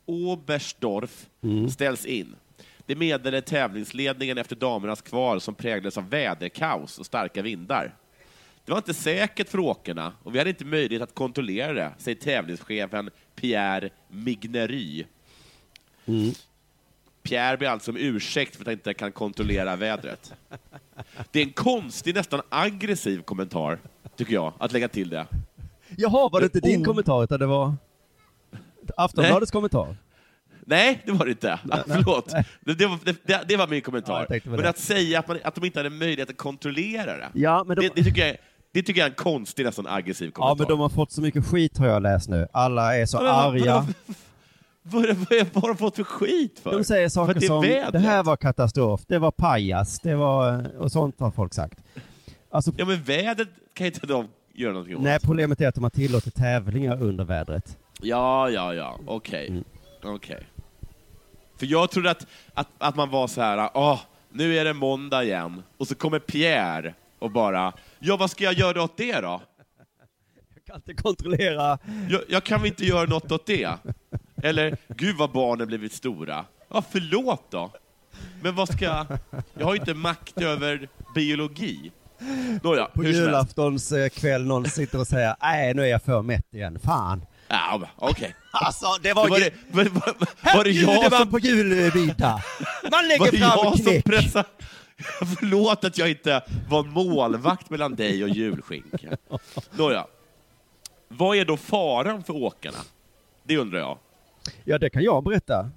Oberstdorf 0.05 1.29
ställs 1.71 2.05
in. 2.05 2.35
Det 2.85 2.95
meddelade 2.95 3.41
tävlingsledningen 3.41 4.37
efter 4.37 4.55
damernas 4.55 5.01
kval 5.01 5.41
som 5.41 5.55
präglades 5.55 5.97
av 5.97 6.09
väderkaos 6.09 6.99
och 6.99 7.05
starka 7.05 7.41
vindar. 7.41 7.95
Det 8.65 8.71
var 8.71 8.77
inte 8.77 8.93
säkert 8.93 9.49
för 9.49 9.59
åkarna 9.59 10.13
och 10.23 10.35
vi 10.35 10.37
hade 10.37 10.49
inte 10.49 10.65
möjlighet 10.65 11.03
att 11.03 11.15
kontrollera 11.15 11.73
det, 11.73 11.91
säger 11.97 12.17
tävlingschefen 12.17 13.09
Pierre 13.35 13.89
Mignery. 14.07 15.05
Pierre 17.23 17.57
ber 17.57 17.67
alltså 17.67 17.91
om 17.91 17.97
ursäkt 17.97 18.55
för 18.55 18.63
att 18.63 18.67
han 18.67 18.73
inte 18.73 18.93
kan 18.93 19.11
kontrollera 19.11 19.75
vädret. 19.75 20.33
Det 21.31 21.39
är 21.39 21.43
en 21.43 21.53
konstig, 21.53 22.15
nästan 22.15 22.41
aggressiv 22.49 23.21
kommentar, 23.21 23.77
tycker 24.15 24.33
jag, 24.33 24.53
att 24.57 24.71
lägga 24.71 24.87
till 24.87 25.09
det. 25.09 25.25
Jaha, 25.97 26.29
var 26.31 26.39
det 26.39 26.45
inte 26.45 26.59
din 26.59 26.81
Oh. 26.81 26.85
kommentar 26.85 27.23
utan 27.23 27.39
det 27.39 27.45
var 27.45 27.75
Aftonbladets 28.97 29.51
kommentar? 29.51 29.95
Nej, 30.65 31.01
det 31.05 31.11
var 31.11 31.25
det 31.25 31.31
inte. 31.31 31.59
Ah, 31.69 31.77
förlåt. 31.87 32.29
Det, 32.61 32.73
det, 32.73 32.87
var, 32.87 32.99
det, 33.25 33.43
det 33.47 33.57
var 33.57 33.67
min 33.67 33.77
Ja, 33.79 33.83
kommentar. 33.83 34.25
på 34.39 34.49
men 34.49 34.59
det. 34.61 34.69
att 34.69 34.77
säga 34.79 35.19
att, 35.19 35.27
man, 35.27 35.37
att 35.43 35.55
de 35.55 35.65
inte 35.65 35.79
hade 35.79 35.89
möjlighet 35.89 36.29
att 36.29 36.37
kontrollera 36.37 37.17
det, 37.17 37.29
Ja, 37.33 37.63
men 37.67 37.75
de, 37.77 37.81
det, 37.87 37.91
det, 37.95 38.03
tycker 38.03 38.27
jag, 38.27 38.37
det 38.71 38.83
tycker 38.83 38.99
jag 39.01 39.05
är 39.05 39.09
en 39.09 39.15
konstig, 39.15 39.65
nästan 39.65 39.87
aggressiv 39.87 40.27
ja, 40.27 40.31
kommentar. 40.31 40.63
men 40.65 40.69
de 40.69 40.79
har 40.79 40.89
fått 40.89 41.11
så 41.11 41.21
mycket 41.21 41.45
skit 41.45 41.77
har 41.77 41.87
jag 41.87 42.01
läst 42.03 42.29
nu. 42.29 42.47
Alla 42.53 42.97
är 42.97 43.05
så 43.05 43.17
Men 43.17 43.27
arga. 43.27 43.73
Vad, 44.07 44.15
vad, 44.83 45.05
har 45.63 45.67
de 45.67 45.77
fått 45.77 45.95
för 45.95 46.03
skit 46.03 46.59
för? 46.59 46.71
De 46.71 46.83
säger 46.83 47.09
saker 47.09 47.33
det 47.33 47.41
som, 47.41 47.61
vädret. 47.61 47.91
det 47.91 47.99
här 47.99 48.23
var 48.23 48.37
katastrof, 48.37 49.01
det 49.07 49.19
var 49.19 49.31
pajas, 49.31 49.99
det 49.99 50.15
var, 50.15 50.71
och 50.77 50.91
sånt 50.91 51.19
har 51.19 51.31
folk 51.31 51.53
sagt. 51.53 51.79
Alltså, 52.51 52.71
Ja, 52.77 52.85
men 52.85 53.03
vädret 53.03 53.49
kan 53.73 53.87
inte 53.87 54.07
de 54.07 54.27
göra 54.53 54.73
någonting 54.73 54.95
åt. 54.95 55.01
nej, 55.03 55.19
problemet 55.23 55.61
är 55.61 55.67
att 55.67 55.75
de 55.75 55.83
har 55.83 55.89
tillåtit 55.91 56.35
tävlingar 56.35 57.03
under 57.03 57.23
vädret. 57.23 57.77
Ja, 58.01 58.49
ja, 58.49 58.73
ja, 58.73 58.99
okej. 59.07 59.47
Mm. 59.47 59.63
Okej. 60.03 60.47
För 61.59 61.65
jag 61.65 61.91
trodde 61.91 62.11
att, 62.11 62.27
att, 62.53 62.67
att 62.77 62.95
man 62.95 63.09
var 63.09 63.27
så 63.27 63.41
här, 63.41 63.69
åh, 63.73 63.99
nu 64.29 64.57
är 64.57 64.65
det 64.65 64.73
måndag 64.73 65.23
igen, 65.23 65.63
och 65.77 65.87
så 65.87 65.95
kommer 65.95 66.19
Pierre 66.19 66.93
och 67.19 67.31
bara, 67.31 67.73
ja, 67.99 68.17
vad 68.17 68.31
ska 68.31 68.43
jag 68.43 68.53
göra 68.53 68.83
åt 68.83 68.97
det 68.97 69.21
då? 69.21 69.41
Jag 70.55 70.65
kan 70.65 70.75
inte 70.75 70.93
kontrollera. 70.93 71.77
Jag, 72.09 72.21
jag 72.29 72.43
kan 72.43 72.59
väl 72.61 72.67
inte 72.67 72.85
göra 72.85 73.05
något 73.09 73.31
åt 73.31 73.45
det? 73.45 73.69
Eller, 74.43 74.77
gud 74.87 75.15
vad 75.17 75.31
barnen 75.31 75.67
blivit 75.67 75.93
stora. 75.93 76.45
Ja, 76.73 76.83
förlåt 76.91 77.45
då. 77.51 77.71
Men 78.41 78.55
vad 78.55 78.69
ska 78.69 78.85
jag... 78.85 79.05
Jag 79.53 79.65
har 79.65 79.73
ju 79.73 79.79
inte 79.79 79.93
makt 79.93 80.37
över 80.41 80.89
biologi. 81.15 81.91
Nåja, 82.63 82.85
På 82.85 83.01
hur 83.01 83.03
som 83.03 83.05
helst. 83.05 83.19
julaftons 83.27 83.91
eh, 83.91 84.09
kväll 84.09 84.45
någon 84.45 84.65
sitter 84.65 84.99
och 84.99 85.07
säger 85.07 85.35
nej 85.41 85.73
nu 85.73 85.81
är 85.81 85.87
jag 85.87 86.01
för 86.03 86.21
mätt 86.21 86.53
igen, 86.53 86.79
fan. 86.79 87.25
Ja, 87.47 87.81
okej. 87.95 88.35
Alltså 88.51 88.85
det 89.01 89.13
Var, 89.13 89.29
var, 89.29 89.39
det, 89.39 89.53
var, 89.71 89.83
var, 89.83 90.55
var 90.55 90.63
det 90.63 90.69
jag 90.71 91.13
som 91.13 91.29
på 91.31 91.39
julmiddag. 91.39 92.43
Man 92.91 93.07
lägger 93.07 93.31
det 93.31 93.37
fram 93.37 93.49
jag 93.63 93.77
som 93.77 93.85
knäck. 93.85 94.05
pressade? 94.05 94.45
Förlåt 95.39 95.83
att 95.83 95.97
jag 95.97 96.09
inte 96.09 96.41
var 96.69 96.83
målvakt 96.83 97.69
mellan 97.69 97.95
dig 97.95 98.23
och 98.23 98.29
julskinka. 98.29 99.17
Nåja. 99.71 100.05
Vad 101.07 101.37
är 101.37 101.45
då 101.45 101.57
faran 101.57 102.23
för 102.23 102.33
åkarna? 102.35 102.77
Det 103.43 103.57
undrar 103.57 103.79
jag. 103.79 103.97
Ja 104.63 104.77
det 104.77 104.89
kan 104.89 105.03
jag 105.03 105.23
berätta. 105.23 105.71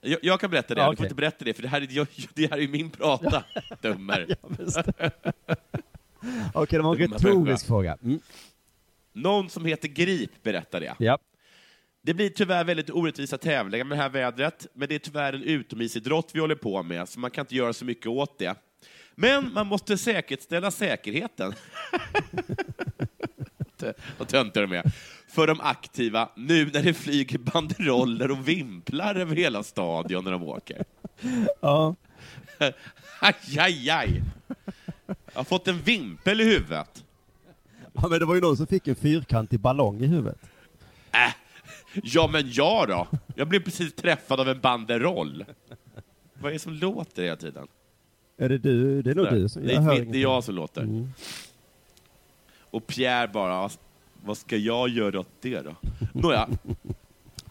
Jag, 0.00 0.18
jag 0.22 0.40
kan 0.40 0.50
berätta 0.50 0.74
det, 0.74 0.80
Ja, 0.80 0.84
du 0.86 0.88
okej. 0.88 0.96
får 0.96 1.06
inte 1.06 1.14
berätta 1.14 1.44
det, 1.44 1.54
för 1.54 1.62
det 1.62 1.68
här 1.68 1.80
är, 1.80 1.88
jag, 1.90 2.06
det 2.34 2.50
här 2.50 2.58
är 2.58 2.68
min 2.68 2.90
prata, 2.90 3.44
dummer. 3.82 4.26
Ja. 6.26 6.50
Okej, 6.54 6.78
det 6.78 6.82
var 6.82 6.94
en 6.94 7.00
retorisk 7.00 7.66
fråga. 7.66 7.98
Mm. 8.02 8.20
Någon 9.12 9.50
som 9.50 9.64
heter 9.64 9.88
Grip 9.88 10.42
berättar 10.42 10.80
det. 10.80 10.94
Ja. 10.98 11.18
Det 12.02 12.14
blir 12.14 12.28
tyvärr 12.30 12.64
väldigt 12.64 12.90
orättvisa 12.90 13.38
tävlingar 13.38 13.84
med 13.84 13.98
det 13.98 14.02
här 14.02 14.08
vädret, 14.08 14.66
men 14.74 14.88
det 14.88 14.94
är 14.94 14.98
tyvärr 14.98 15.32
en 15.32 15.42
utomhusidrott 15.42 16.30
vi 16.34 16.40
håller 16.40 16.54
på 16.54 16.82
med, 16.82 17.08
så 17.08 17.20
man 17.20 17.30
kan 17.30 17.42
inte 17.42 17.54
göra 17.54 17.72
så 17.72 17.84
mycket 17.84 18.06
åt 18.06 18.38
det. 18.38 18.54
Men 19.14 19.52
man 19.52 19.66
måste 19.66 19.98
säkerställa 19.98 20.70
säkerheten. 20.70 21.52
Vad 24.18 24.28
töntiga 24.28 24.66
de 24.66 24.72
är. 24.72 24.92
För 25.34 25.46
de 25.46 25.60
aktiva, 25.60 26.28
nu 26.34 26.70
när 26.70 26.82
det 26.82 26.94
flyger 26.94 27.38
banderoller 27.38 28.30
och 28.30 28.48
vimplar 28.48 29.14
över 29.14 29.36
hela 29.36 29.62
stadion 29.62 30.24
när 30.24 30.32
de 30.32 30.42
åker. 30.42 30.84
ja. 31.60 31.94
Aj, 33.20 33.34
aj, 33.58 33.90
aj! 33.90 34.22
Jag 35.06 35.14
har 35.34 35.44
fått 35.44 35.68
en 35.68 35.78
vimpel 35.78 36.40
i 36.40 36.44
huvudet. 36.44 37.04
Ja 37.92 38.08
men 38.08 38.18
det 38.18 38.24
var 38.24 38.34
ju 38.34 38.40
någon 38.40 38.56
som 38.56 38.66
fick 38.66 38.88
en 38.88 38.94
fyrkantig 38.96 39.60
ballong 39.60 40.00
i 40.00 40.06
huvudet. 40.06 40.38
Äh, 41.12 41.18
ja, 42.02 42.28
men 42.32 42.50
jag 42.52 42.88
då? 42.88 43.06
Jag 43.36 43.48
blev 43.48 43.64
precis 43.64 43.94
träffad 43.94 44.40
av 44.40 44.48
en 44.48 44.60
banderoll. 44.60 45.44
Vad 46.34 46.50
är 46.50 46.52
det 46.52 46.58
som 46.58 46.72
låter 46.72 47.22
hela 47.22 47.36
tiden? 47.36 47.66
Är 48.36 48.48
det 48.48 48.58
du? 48.58 49.02
Det 49.02 49.10
är 49.10 49.14
nog 49.14 49.30
du 49.30 49.48
som... 49.48 49.68
jag 49.68 50.12
det 50.12 50.18
är 50.18 50.22
jag 50.22 50.44
som 50.44 50.54
låter. 50.54 50.82
Mm. 50.82 51.12
Och 52.60 52.86
Pierre 52.86 53.28
bara, 53.28 53.70
vad 54.24 54.36
ska 54.38 54.56
jag 54.56 54.88
göra 54.88 55.20
åt 55.20 55.28
det 55.40 55.60
då? 55.60 55.74
Nåja, 56.12 56.48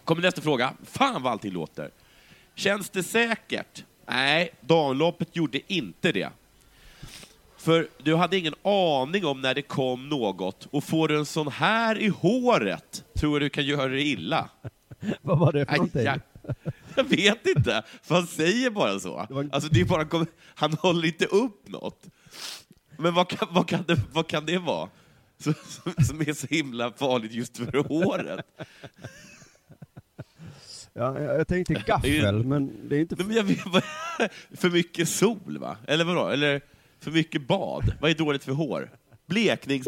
kommer 0.04 0.22
nästa 0.22 0.42
fråga. 0.42 0.74
Fan 0.84 1.22
vad 1.24 1.32
allting 1.32 1.52
låter. 1.52 1.90
Känns 2.56 2.90
det 2.90 3.04
säkert? 3.04 3.84
Nej, 4.08 4.50
damloppet 4.62 5.36
gjorde 5.36 5.74
inte 5.74 6.12
det. 6.12 6.30
För 7.58 7.88
du 8.04 8.16
hade 8.16 8.38
ingen 8.38 8.56
aning 8.64 9.26
om 9.26 9.42
när 9.42 9.56
det 9.56 9.62
kom 9.62 10.10
något 10.10 10.68
och 10.72 10.84
får 10.84 11.08
du 11.08 11.18
en 11.18 11.26
sån 11.26 11.48
här 11.48 11.98
i 12.00 12.08
håret 12.08 13.04
tror 13.16 13.40
du 13.40 13.50
kan 13.50 13.66
göra 13.66 13.88
dig 13.88 14.12
illa. 14.12 14.50
Vad 15.22 15.40
var 15.40 15.52
det 15.52 15.66
för 15.66 15.74
någonting? 15.76 16.04
jag, 16.04 16.20
jag 16.96 17.04
vet 17.04 17.48
inte, 17.58 17.84
för 18.04 18.16
han 18.16 18.28
säger 18.28 18.70
bara 18.70 19.00
så. 19.00 19.26
Det 19.28 19.34
var- 19.34 19.50
Alltså, 19.52 19.70
det 19.74 19.82
är 19.82 19.86
bara, 19.86 20.26
han 20.56 20.74
håller 20.74 21.08
inte 21.08 21.26
upp 21.26 21.68
något. 21.68 22.04
Men 22.98 23.14
vad 23.14 23.28
kan, 23.30 23.48
vad 23.52 23.68
kan, 23.68 23.84
det, 23.88 24.00
vad 24.14 24.28
kan 24.28 24.46
det 24.46 24.58
vara? 24.58 24.90
Som, 25.68 25.94
som 26.08 26.22
är 26.22 26.34
så 26.34 26.48
himla 26.48 26.92
farligt 26.92 27.32
just 27.32 27.58
för 27.58 27.84
håret? 27.88 28.46
Ja, 30.96 31.20
jag 31.20 31.48
tänkte 31.48 31.74
gaffel, 31.88 32.44
men 32.46 32.90
det 32.90 32.96
är 32.96 33.00
inte... 33.00 33.16
Men 33.16 33.36
jag 33.36 33.44
vet, 33.44 33.60
för 34.52 34.70
mycket 34.70 35.10
sol, 35.10 35.58
va? 35.58 35.78
Eller 35.88 36.06
vadå? 36.06 36.28
Eller 36.28 36.62
för 37.00 37.12
mycket 37.12 37.48
bad? 37.48 37.94
Vad 38.02 38.12
är 38.12 38.16
dåligt 38.16 38.44
för 38.44 38.52
hår? 38.52 38.90
Bleknings... 39.26 39.88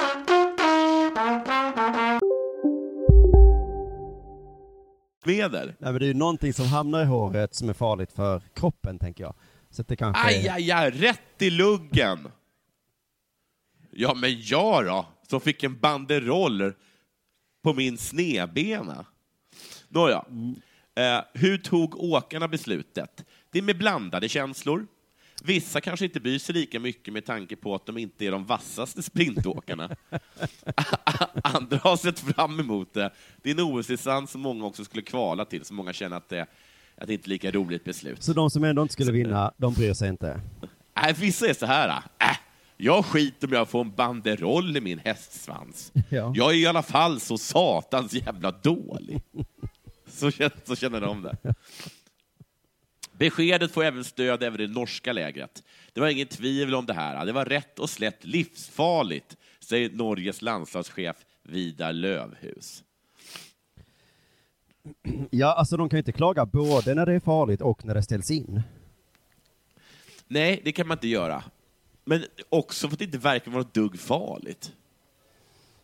Medel. 5.25 5.67
Nej, 5.67 5.91
men 5.91 5.99
det 5.99 6.05
är 6.05 6.07
ju 6.07 6.13
någonting 6.13 6.53
som 6.53 6.65
hamnar 6.65 7.01
i 7.01 7.05
håret 7.05 7.55
som 7.55 7.69
är 7.69 7.73
farligt 7.73 8.11
för 8.11 8.41
kroppen, 8.53 8.99
tänker 8.99 9.23
jag. 9.23 9.33
Så 9.69 9.83
det 9.83 9.95
kanske... 9.95 10.23
Aj, 10.23 10.49
aj, 10.49 10.71
aj, 10.71 10.91
rätt 10.91 11.41
i 11.41 11.49
luggen! 11.49 12.31
Ja, 13.91 14.13
men 14.13 14.41
jag 14.41 14.85
då, 14.85 15.05
som 15.27 15.41
fick 15.41 15.63
en 15.63 15.79
banderoll 15.79 16.73
på 17.63 17.73
min 17.73 17.97
snedbena. 17.97 19.05
Nåja, 19.87 20.25
eh, 20.95 21.19
hur 21.33 21.57
tog 21.57 21.95
åkarna 21.95 22.47
beslutet? 22.47 23.25
Det 23.51 23.57
är 23.57 23.63
med 23.63 23.77
blandade 23.77 24.29
känslor. 24.29 24.87
Vissa 25.43 25.81
kanske 25.81 26.05
inte 26.05 26.19
bryr 26.19 26.39
sig 26.39 26.55
lika 26.55 26.79
mycket 26.79 27.13
med 27.13 27.25
tanke 27.25 27.55
på 27.55 27.75
att 27.75 27.85
de 27.85 27.97
inte 27.97 28.25
är 28.25 28.31
de 28.31 28.45
vassaste 28.45 29.03
sprintåkarna. 29.03 29.95
Andra 31.43 31.77
har 31.77 31.97
sett 31.97 32.19
fram 32.19 32.59
emot 32.59 32.93
det. 32.93 33.11
Det 33.41 33.49
är 33.49 33.53
en 33.53 33.59
OS-distans 33.59 34.31
som 34.31 34.41
många 34.41 34.65
också 34.65 34.85
skulle 34.85 35.01
kvala 35.01 35.45
till, 35.45 35.65
så 35.65 35.73
många 35.73 35.93
känner 35.93 36.17
att 36.17 36.29
det, 36.29 36.41
att 36.97 37.07
det 37.07 37.13
inte 37.13 37.27
är 37.27 37.29
lika 37.29 37.51
roligt 37.51 37.83
beslut. 37.83 38.23
Så 38.23 38.33
de 38.33 38.49
som 38.49 38.63
ändå 38.63 38.81
inte 38.81 38.93
skulle 38.93 39.11
vinna, 39.11 39.53
de 39.57 39.73
bryr 39.73 39.93
sig 39.93 40.09
inte? 40.09 40.41
Nej, 41.01 41.13
vissa 41.13 41.47
är 41.47 41.53
så 41.53 41.65
här. 41.65 41.89
Äh, 42.19 42.37
jag 42.77 43.05
skiter 43.05 43.47
om 43.47 43.53
jag 43.53 43.69
får 43.69 43.81
en 43.81 43.91
banderoll 43.91 44.77
i 44.77 44.81
min 44.81 44.99
hästsvans. 44.99 45.91
Ja. 46.09 46.33
Jag 46.35 46.51
är 46.51 46.55
i 46.55 46.65
alla 46.65 46.83
fall 46.83 47.19
så 47.19 47.37
satans 47.37 48.13
jävla 48.13 48.51
dålig. 48.51 49.21
Så 50.07 50.31
känner, 50.31 50.51
så 50.63 50.75
känner 50.75 51.01
de 51.01 51.21
det. 51.21 51.37
Beskedet 53.21 53.71
får 53.71 53.83
även 53.83 54.03
stöd 54.03 54.43
även 54.43 54.61
i 54.61 54.67
det 54.67 54.73
norska 54.73 55.13
lägret. 55.13 55.63
Det 55.93 56.01
var 56.01 56.07
ingen 56.07 56.27
tvivel 56.27 56.75
om 56.75 56.85
det 56.85 56.93
här. 56.93 57.25
Det 57.25 57.31
var 57.31 57.45
rätt 57.45 57.79
och 57.79 57.89
slätt 57.89 58.25
livsfarligt, 58.25 59.37
säger 59.59 59.89
Norges 59.89 60.41
landslagschef 60.41 61.15
Vidar 61.43 61.93
Lövhus. 61.93 62.83
Ja, 65.29 65.53
alltså 65.53 65.77
de 65.77 65.89
kan 65.89 65.97
ju 65.97 65.99
inte 65.99 66.11
klaga 66.11 66.45
både 66.45 66.95
när 66.95 67.05
det 67.05 67.13
är 67.13 67.19
farligt 67.19 67.61
och 67.61 67.85
när 67.85 67.93
det 67.93 68.03
ställs 68.03 68.31
in. 68.31 68.61
Nej, 70.27 70.61
det 70.63 70.71
kan 70.71 70.87
man 70.87 70.97
inte 70.97 71.07
göra. 71.07 71.43
Men 72.05 72.25
också 72.49 72.87
för 72.87 72.95
att 72.95 72.99
det 72.99 73.05
inte 73.05 73.17
verkar 73.17 73.51
vara 73.51 73.61
ett 73.61 73.73
dugg 73.73 73.99
farligt. 73.99 74.73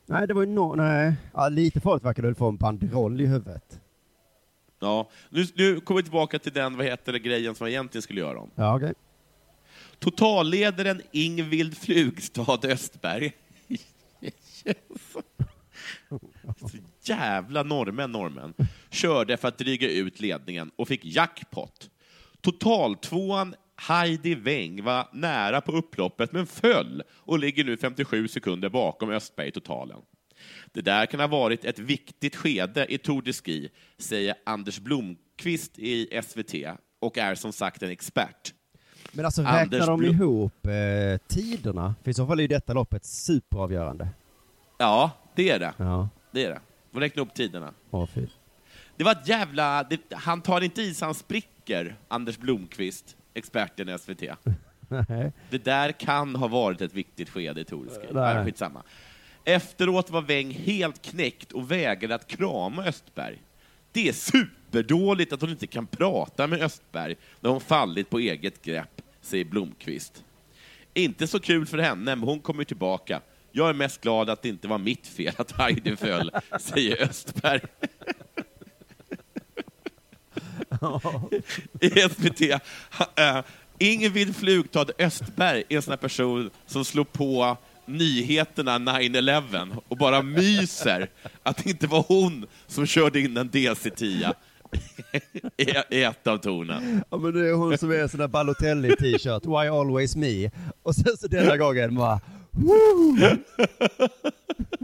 Nej, 0.05 0.27
det 0.27 0.33
var 0.33 0.41
ju 0.41 0.47
no... 0.47 0.75
Nej, 0.75 1.13
ja, 1.33 1.49
lite 1.49 1.79
farligt 1.79 2.05
verkar 2.05 2.21
det 2.21 2.27
väl 2.27 2.35
få 2.35 2.49
en 2.49 2.57
banderoll 2.57 3.21
i 3.21 3.25
huvudet. 3.25 3.79
Ja, 4.79 5.09
nu, 5.29 5.45
nu 5.55 5.79
kommer 5.79 6.01
vi 6.01 6.03
tillbaka 6.03 6.39
till 6.39 6.53
den, 6.53 6.77
vad 6.77 6.85
heter 6.85 7.13
det, 7.13 7.19
grejen 7.19 7.55
som 7.55 7.67
jag 7.67 7.71
egentligen 7.71 8.01
skulle 8.01 8.19
göra 8.19 8.39
om. 8.39 8.51
Ja, 8.55 8.75
okej. 8.75 8.93
Totalledaren 9.99 11.01
Ingvild 11.11 11.77
Flugstad 11.77 12.59
Östberg. 12.63 13.31
Så 16.59 16.77
jävla 17.03 17.63
norrmän, 17.63 18.11
norrmän. 18.11 18.53
Körde 18.89 19.37
för 19.37 19.47
att 19.47 19.57
dryga 19.57 19.89
ut 19.89 20.19
ledningen 20.19 20.71
och 20.75 20.87
fick 20.87 21.05
jackpot. 21.05 21.89
Totaltvåan 22.41 23.55
Heidi 23.75 24.35
Weng 24.35 24.83
var 24.83 25.07
nära 25.13 25.61
på 25.61 25.71
upploppet 25.71 26.31
men 26.31 26.47
föll 26.47 27.03
och 27.11 27.39
ligger 27.39 27.63
nu 27.63 27.77
57 27.77 28.27
sekunder 28.27 28.69
bakom 28.69 29.09
Östberg 29.09 29.47
i 29.47 29.51
totalen. 29.51 29.97
Det 30.77 30.81
där 30.81 31.05
kan 31.05 31.19
ha 31.19 31.27
varit 31.27 31.65
ett 31.65 31.79
viktigt 31.79 32.35
skede 32.35 32.93
i 32.93 32.97
Tour 32.97 33.21
de 33.21 33.33
Ski, 33.33 33.69
säger 33.97 34.35
Anders 34.45 34.79
Blomqvist 34.79 35.79
i 35.79 36.21
SVT 36.23 36.53
och 36.99 37.17
är 37.17 37.35
som 37.35 37.53
sagt 37.53 37.83
en 37.83 37.89
expert. 37.89 38.53
Men 39.11 39.25
alltså 39.25 39.41
Anders 39.41 39.73
räknar 39.73 39.87
de 39.87 39.99
Blom- 40.01 40.11
ihop 40.13 40.65
eh, 40.65 41.27
tiderna? 41.27 41.95
För 42.03 42.11
i 42.11 42.13
så 42.13 42.27
fall 42.27 42.39
är 42.39 42.41
ju 42.41 42.47
detta 42.47 42.73
loppet 42.73 43.05
superavgörande. 43.05 44.07
Ja, 44.77 45.11
det 45.35 45.49
är 45.49 45.59
det. 45.59 45.73
Ja, 45.77 46.09
Det 46.31 46.45
är 46.45 46.49
det. 46.49 46.59
De 46.91 46.99
räknar 46.99 47.23
upp 47.23 47.33
tiderna. 47.33 47.73
åh 47.91 48.05
fy. 48.13 48.27
Det 48.97 49.03
var 49.03 49.11
ett 49.11 49.27
jävla... 49.27 49.83
Det, 49.83 49.99
han 50.13 50.41
tar 50.41 50.61
inte 50.61 50.81
i 50.81 50.93
så 50.93 51.05
han 51.05 51.15
spricker, 51.15 51.95
Anders 52.07 52.37
Blomqvist, 52.37 53.17
experten 53.33 53.89
i 53.89 53.97
SVT. 53.99 54.21
Nej. 55.09 55.31
Det 55.49 55.65
där 55.65 55.91
kan 55.91 56.35
ha 56.35 56.47
varit 56.47 56.81
ett 56.81 56.93
viktigt 56.93 57.29
skede 57.29 57.61
i 57.61 57.65
Tour 57.65 57.85
de 57.85 57.91
Ski. 57.91 58.07
Nej. 58.13 58.35
Nej, 58.35 58.45
skitsamma. 58.45 58.83
Efteråt 59.49 60.09
var 60.09 60.21
Weng 60.21 60.51
helt 60.51 61.01
knäckt 61.01 61.51
och 61.51 61.71
vägrade 61.71 62.15
att 62.15 62.27
krama 62.27 62.85
Östberg. 62.85 63.41
Det 63.91 64.09
är 64.09 64.13
superdåligt 64.13 65.33
att 65.33 65.41
hon 65.41 65.49
inte 65.49 65.67
kan 65.67 65.87
prata 65.87 66.47
med 66.47 66.61
Östberg 66.61 67.15
när 67.39 67.49
hon 67.49 67.61
fallit 67.61 68.09
på 68.09 68.19
eget 68.19 68.61
grepp, 68.61 69.01
säger 69.21 69.45
Blomqvist. 69.45 70.23
Inte 70.93 71.27
så 71.27 71.39
kul 71.39 71.65
för 71.65 71.77
henne, 71.77 72.15
men 72.15 72.27
hon 72.27 72.39
kommer 72.39 72.63
tillbaka. 72.63 73.21
Jag 73.51 73.69
är 73.69 73.73
mest 73.73 74.01
glad 74.01 74.29
att 74.29 74.41
det 74.41 74.49
inte 74.49 74.67
var 74.67 74.77
mitt 74.77 75.07
fel 75.07 75.33
att 75.37 75.51
Heidi 75.51 75.95
föll, 75.95 76.31
säger 76.59 77.03
Östberg. 77.03 77.61
I 81.81 81.89
SVT. 81.89 82.41
Uh, 82.41 83.41
Ingvild 83.77 84.35
Flugtad 84.35 84.91
Östberg 84.99 85.63
är 85.69 85.75
en 85.75 85.81
sån 85.81 85.91
här 85.91 85.97
person 85.97 86.49
som 86.65 86.85
slår 86.85 87.03
på 87.03 87.57
nyheterna 87.87 88.77
9-11 88.77 89.77
och 89.87 89.97
bara 89.97 90.21
myser 90.21 91.09
att 91.43 91.57
det 91.63 91.69
inte 91.69 91.87
var 91.87 92.05
hon 92.07 92.45
som 92.67 92.85
körde 92.85 93.19
in 93.19 93.37
en 93.37 93.49
DC-10 93.49 94.33
i, 95.57 95.95
i 95.97 96.03
ett 96.03 96.27
av 96.27 96.37
tornen. 96.37 97.03
Ja 97.09 97.17
men 97.17 97.33
det 97.33 97.49
är 97.49 97.53
hon 97.53 97.77
som 97.77 97.91
är 97.91 98.07
sån 98.07 98.19
där 98.19 98.27
Balotelli 98.27 98.95
t-shirt, 98.95 99.45
Why 99.45 99.67
always 99.67 100.15
me? 100.15 100.51
Och 100.83 100.95
sen 100.95 101.17
så 101.17 101.27
denna 101.27 101.57
gången 101.57 101.95
bara, 101.95 102.19
Woo! 102.51 103.17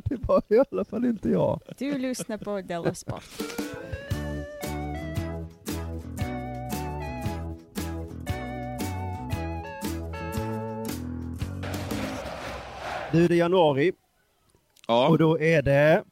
Det 0.04 0.16
var 0.28 0.44
i 0.50 0.60
alla 0.72 0.86
fall 0.86 1.06
inte 1.06 1.30
jag. 1.30 1.60
Du 1.78 1.98
lyssnar 1.98 2.38
på 2.38 2.62
Della 2.62 2.94
Sport. 2.94 3.24
Du, 13.14 13.28
det 13.28 13.36
är 13.36 13.38
januari 13.38 13.92
Ja, 14.88 15.08
och 15.10 15.18
då 15.18 15.40
är 15.40 15.62
det 15.62 16.04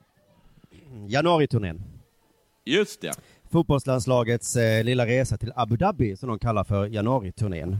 januariturnén. 1.08 1.84
just 2.66 3.02
det. 3.02 3.12
Fotbollslandslagets 3.50 4.56
eh, 4.56 4.84
lilla 4.84 5.06
resa 5.06 5.38
till 5.38 5.54
Abu 5.56 5.78
Dhabi 5.78 6.16
som 6.18 6.30
de 6.30 6.40
kallar 6.40 6.64
för 6.64 6.88
januariturnén. 6.88 7.78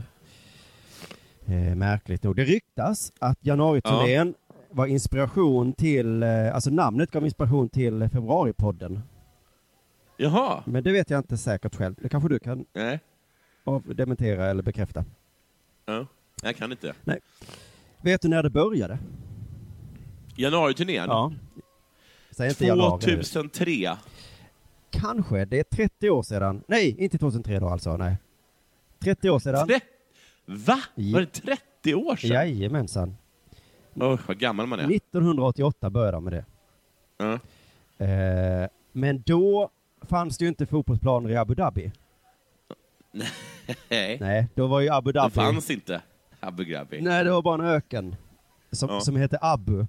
Eh, 1.46 1.74
märkligt 1.74 2.22
nog. 2.22 2.36
Det 2.36 2.44
ryktas 2.44 3.12
att 3.18 3.38
januariturnén 3.40 4.34
var 4.70 4.86
inspiration 4.86 5.72
till, 5.72 6.22
eh, 6.22 6.54
alltså 6.54 6.70
namnet 6.70 7.10
gav 7.10 7.24
inspiration 7.24 7.68
till 7.68 8.08
februaripodden. 8.12 9.02
Jaha. 10.16 10.62
Men 10.66 10.84
det 10.84 10.92
vet 10.92 11.10
jag 11.10 11.18
inte 11.20 11.36
säkert 11.36 11.74
själv. 11.74 11.94
Det 12.02 12.08
kanske 12.08 12.28
du 12.28 12.38
kan 12.38 12.64
Nej. 12.72 13.00
dementera 13.84 14.46
eller 14.46 14.62
bekräfta. 14.62 15.04
Ja. 15.84 16.06
Jag 16.42 16.56
kan 16.56 16.70
inte. 16.72 16.94
Nej. 17.04 17.20
Vet 18.02 18.22
du 18.22 18.28
när 18.28 18.42
det 18.42 18.50
började? 18.50 18.98
Januariturnén? 20.36 21.04
Ja. 21.08 21.32
Säg 22.30 22.48
inte 22.48 22.66
januari 22.66 23.06
nu. 23.06 23.22
2003. 23.22 23.96
Kanske. 24.90 25.44
Det 25.44 25.58
är 25.58 25.62
30 25.64 26.10
år 26.10 26.22
sedan. 26.22 26.62
Nej, 26.66 26.96
inte 26.98 27.18
2003 27.18 27.58
då 27.58 27.68
alltså. 27.68 27.96
Nej. 27.96 28.16
30 28.98 29.30
år 29.30 29.38
sedan. 29.38 29.66
Tre... 29.66 29.80
Va? 30.46 30.80
Ja. 30.94 31.12
Var 31.12 31.20
det 31.20 31.26
30 31.26 31.94
år 31.94 32.16
sedan? 32.16 32.30
Jajamensan. 32.30 33.16
Oj, 33.94 34.18
vad 34.26 34.38
gammal 34.38 34.66
man 34.66 34.80
är. 34.80 34.96
1988 34.96 35.90
började 35.90 36.12
de 36.16 36.24
med 36.24 36.32
det. 36.32 36.44
Ja. 37.18 37.32
Eh, 38.06 38.68
men 38.92 39.22
då 39.26 39.70
fanns 40.02 40.38
det 40.38 40.44
ju 40.44 40.48
inte 40.48 40.66
fotbollsplaner 40.66 41.30
i 41.30 41.36
Abu 41.36 41.54
Dhabi. 41.54 41.92
Nej. 43.88 44.18
Nej, 44.20 44.48
då 44.54 44.66
var 44.66 44.80
ju 44.80 44.88
Abu 44.90 45.12
Det 45.12 45.18
Dhabi... 45.20 45.34
fanns 45.34 45.70
inte 45.70 46.02
Abu 46.42 46.64
Dhabi. 46.64 47.00
Nej, 47.00 47.24
det 47.24 47.30
var 47.30 47.42
bara 47.42 47.54
en 47.54 47.70
öken. 47.70 48.16
Som, 48.72 48.88
Ja. 48.90 49.00
som 49.00 49.16
hette 49.16 49.38
Abu. 49.40 49.86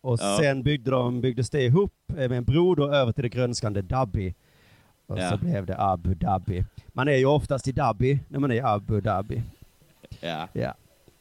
Och 0.00 0.18
Ja. 0.20 0.38
sen 0.40 0.62
byggde 0.62 0.90
de, 0.90 1.20
byggdes 1.20 1.50
det 1.50 1.62
ihop 1.62 1.92
eh, 2.10 2.14
med 2.16 2.32
en 2.32 2.44
bro 2.44 2.74
då 2.74 2.92
över 2.94 3.12
till 3.12 3.22
det 3.22 3.28
grönskande 3.28 3.82
Dhabi. 3.82 4.34
Och 5.06 5.18
Ja. 5.18 5.30
så 5.30 5.36
blev 5.38 5.66
det 5.66 5.76
Abu 5.78 6.14
Dhabi. 6.14 6.64
Man 6.88 7.08
är 7.08 7.16
ju 7.16 7.26
oftast 7.26 7.68
i 7.68 7.72
Dhabi 7.72 8.20
när 8.28 8.38
man 8.38 8.50
är 8.50 8.54
i 8.54 8.60
Abu 8.60 9.00
Dhabi. 9.00 9.42
Ja. 10.20 10.48
Ja. 10.52 10.74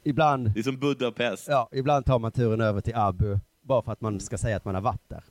Ibland, 0.04 0.52
Det 0.54 0.60
är 0.60 0.64
som 0.64 0.78
Budapest. 0.78 1.48
ja, 1.48 1.70
ibland 1.72 2.06
tar 2.06 2.20
man 2.20 2.32
turen 2.32 2.62
över 2.62 2.82
till 2.82 2.96
Abu. 2.96 3.38
Bara 3.62 3.82
för 3.82 3.92
att 3.92 4.02
man 4.02 4.20
ska 4.20 4.38
säga 4.38 4.58
att 4.58 4.66
man 4.66 4.76
har 4.76 4.82
varit 4.82 5.10
där. 5.10 5.24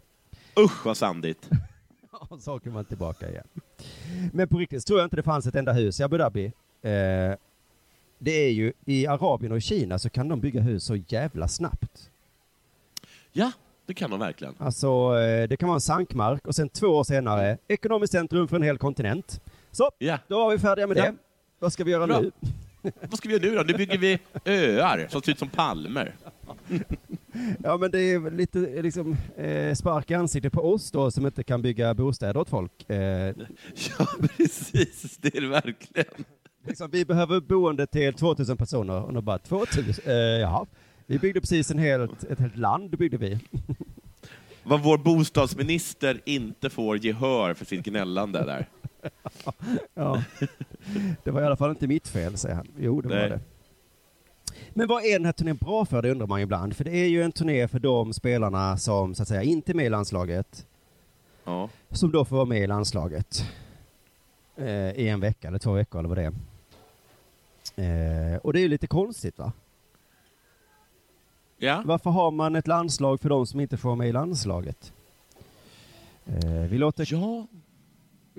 Usch 0.59 0.87
vad 0.87 0.97
sandigt. 0.97 1.49
Och 2.29 2.41
så 2.41 2.55
åker 2.57 2.71
man 2.71 2.85
tillbaka 2.85 3.29
igen. 3.31 3.47
Men 4.33 4.49
på 4.49 4.59
riktigt 4.59 4.83
så 4.83 4.87
tror 4.87 4.99
jag 5.01 5.07
inte 5.07 5.17
det 5.17 5.23
fanns 5.23 5.47
ett 5.47 5.55
enda 5.55 5.73
hus 5.73 6.01
i 6.01 6.03
Abu 6.03 6.19
Dhabi. 6.19 6.53
Eh, 6.83 7.35
det 8.19 8.31
är 8.47 8.51
ju, 8.51 8.73
i 8.85 9.07
Arabien 9.07 9.53
och 9.53 9.63
Kina 9.63 9.99
så 9.99 10.11
kan 10.11 10.29
de 10.29 10.41
bygga 10.41 10.61
hus 10.61 10.85
så 10.85 10.97
jävla 10.97 11.49
snabbt. 11.49 12.11
Ja, 13.33 13.53
det 13.87 13.95
kan 13.95 14.11
de 14.11 14.21
verkligen. 14.21 14.55
Alltså, 14.59 14.87
eh, 15.19 15.49
det 15.49 15.57
kan 15.57 15.69
vara 15.69 15.77
en 15.77 15.81
sankmark 15.81 16.47
och 16.47 16.55
sen 16.55 16.69
två 16.69 16.87
år 16.87 17.05
senare, 17.05 17.59
ekonomiskt 17.69 18.13
centrum 18.13 18.49
för 18.49 18.57
en 18.57 18.63
hel 18.63 18.79
kontinent. 18.79 19.41
Så, 19.71 19.91
Ja. 19.99 20.19
då 20.29 20.39
var 20.39 20.51
vi 20.51 20.59
färdiga 20.59 20.87
med 20.87 20.97
Ja. 20.97 21.03
det. 21.05 21.15
Vad 21.59 21.73
ska 21.73 21.85
vi 21.85 21.91
göra 21.91 22.07
Bra. 22.07 22.21
nu? 22.21 22.31
Vad 23.01 23.19
ska 23.19 23.29
vi 23.29 23.35
göra 23.35 23.45
nu 23.51 23.55
då? 23.57 23.63
Nu 23.63 23.73
bygger 23.75 23.99
vi 23.99 24.19
öar 24.45 25.07
som 25.11 25.23
ser 25.23 25.33
ut 25.33 25.39
som 25.39 25.49
palmer. 25.49 26.15
Ja, 27.65 27.77
men 27.77 27.91
det 27.91 28.01
är 28.01 28.31
lite 28.31 28.61
eh, 28.67 28.83
liksom, 28.83 29.17
eh, 29.37 29.75
spark 29.75 30.11
i 30.11 30.15
ansiktet 30.15 30.53
på 30.53 30.73
oss 30.73 30.91
då 30.91 31.11
som 31.11 31.27
inte 31.27 31.43
kan 31.43 31.63
bygga 31.63 31.95
bostäder 31.95 32.37
åt 32.41 32.49
folk. 32.49 32.91
Eh, 32.91 32.97
Ja, 33.99 34.07
precis. 34.37 35.17
Det 35.21 35.37
är 35.37 35.41
det 35.41 35.49
verkligen. 35.49 36.25
Liksom, 36.67 36.91
vi 36.91 37.05
behöver 37.05 37.41
boende 37.41 37.87
till 37.87 38.15
2000 38.15 38.57
personer 38.57 39.03
och 39.03 39.13
de 39.13 39.25
bara 39.25 39.39
2000? 39.39 40.05
Eh, 40.07 40.15
jaha. 40.15 40.67
Vi 41.07 41.19
byggde 41.19 41.41
precis 41.41 41.71
en 41.71 41.79
helt, 41.79 42.25
ett 42.25 42.39
helt 42.39 42.57
land, 42.57 42.91
byggde 42.99 43.17
vi. 43.17 43.39
Vad 44.63 44.83
vår 44.83 44.99
bostadsminister 44.99 46.21
inte 46.25 46.71
får 46.71 46.97
gehör 47.05 47.55
för 47.55 47.65
sitt 47.65 47.85
gnällande 47.85 48.45
där. 48.45 48.69
Ja. 49.95 50.23
Det 51.25 51.31
var 51.31 51.43
i 51.43 51.45
alla 51.45 51.57
fall 51.57 51.71
inte 51.71 51.87
mitt 51.87 52.09
fel, 52.09 52.37
säger 52.37 52.55
han. 52.55 52.69
Jo, 52.79 53.01
det 53.01 53.09
var 53.09 53.17
Nej. 53.17 53.29
det. 53.29 53.41
Men 54.75 54.89
vad 54.89 55.05
är 55.05 55.13
den 55.13 55.25
här 55.25 55.33
turnén 55.33 55.57
bra 55.57 55.85
för, 55.85 56.03
det 56.03 56.11
undrar 56.11 56.27
man 56.27 56.39
ju 56.41 56.43
ibland. 56.43 56.77
För 56.77 56.85
det 56.85 56.91
är 56.91 57.07
ju 57.09 57.23
en 57.23 57.33
turné 57.33 57.69
för 57.69 57.79
de 57.79 58.13
spelarna 58.13 58.77
som 58.79 59.15
så 59.15 59.23
att 59.23 59.29
säga 59.29 59.43
inte 59.43 59.73
är 59.73 59.75
med 59.75 59.87
i 59.87 59.89
landslaget, 59.89 60.67
Ja. 61.45 61.69
som 61.91 62.13
då 62.13 62.25
får 62.25 62.37
vara 62.37 62.47
med 62.47 62.63
i 62.63 62.67
landslaget. 62.67 63.45
Eh, 64.57 64.91
I 64.91 65.09
en 65.09 65.21
vecka 65.21 65.49
eller 65.49 65.59
två 65.59 65.73
veckor 65.73 65.99
eller 65.99 66.09
vad 66.09 66.19
det 66.19 66.25
är. 66.25 66.33
Eh, 67.77 68.37
och 68.43 68.53
det 68.53 68.59
är 68.59 68.63
ju 68.63 68.69
lite 68.69 68.87
konstigt 68.87 69.39
va? 69.39 69.53
Ja. 71.59 71.83
Varför 71.87 72.11
har 72.11 72.31
man 72.31 72.57
ett 72.57 72.67
landslag 72.67 73.21
för 73.21 73.29
de 73.29 73.47
som 73.47 73.61
inte 73.61 73.77
får 73.77 73.89
vara 73.89 73.97
med 73.97 74.09
i 74.09 74.13
landslaget? 74.13 74.93
Eh, 76.27 76.51
vi 76.71 76.79
låter 76.79 77.09
Ja. 77.13 77.47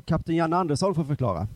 kapten 0.06 0.36
Janne 0.36 0.56
Andersson 0.58 0.95
få 0.95 1.04
förklara. 1.04 1.47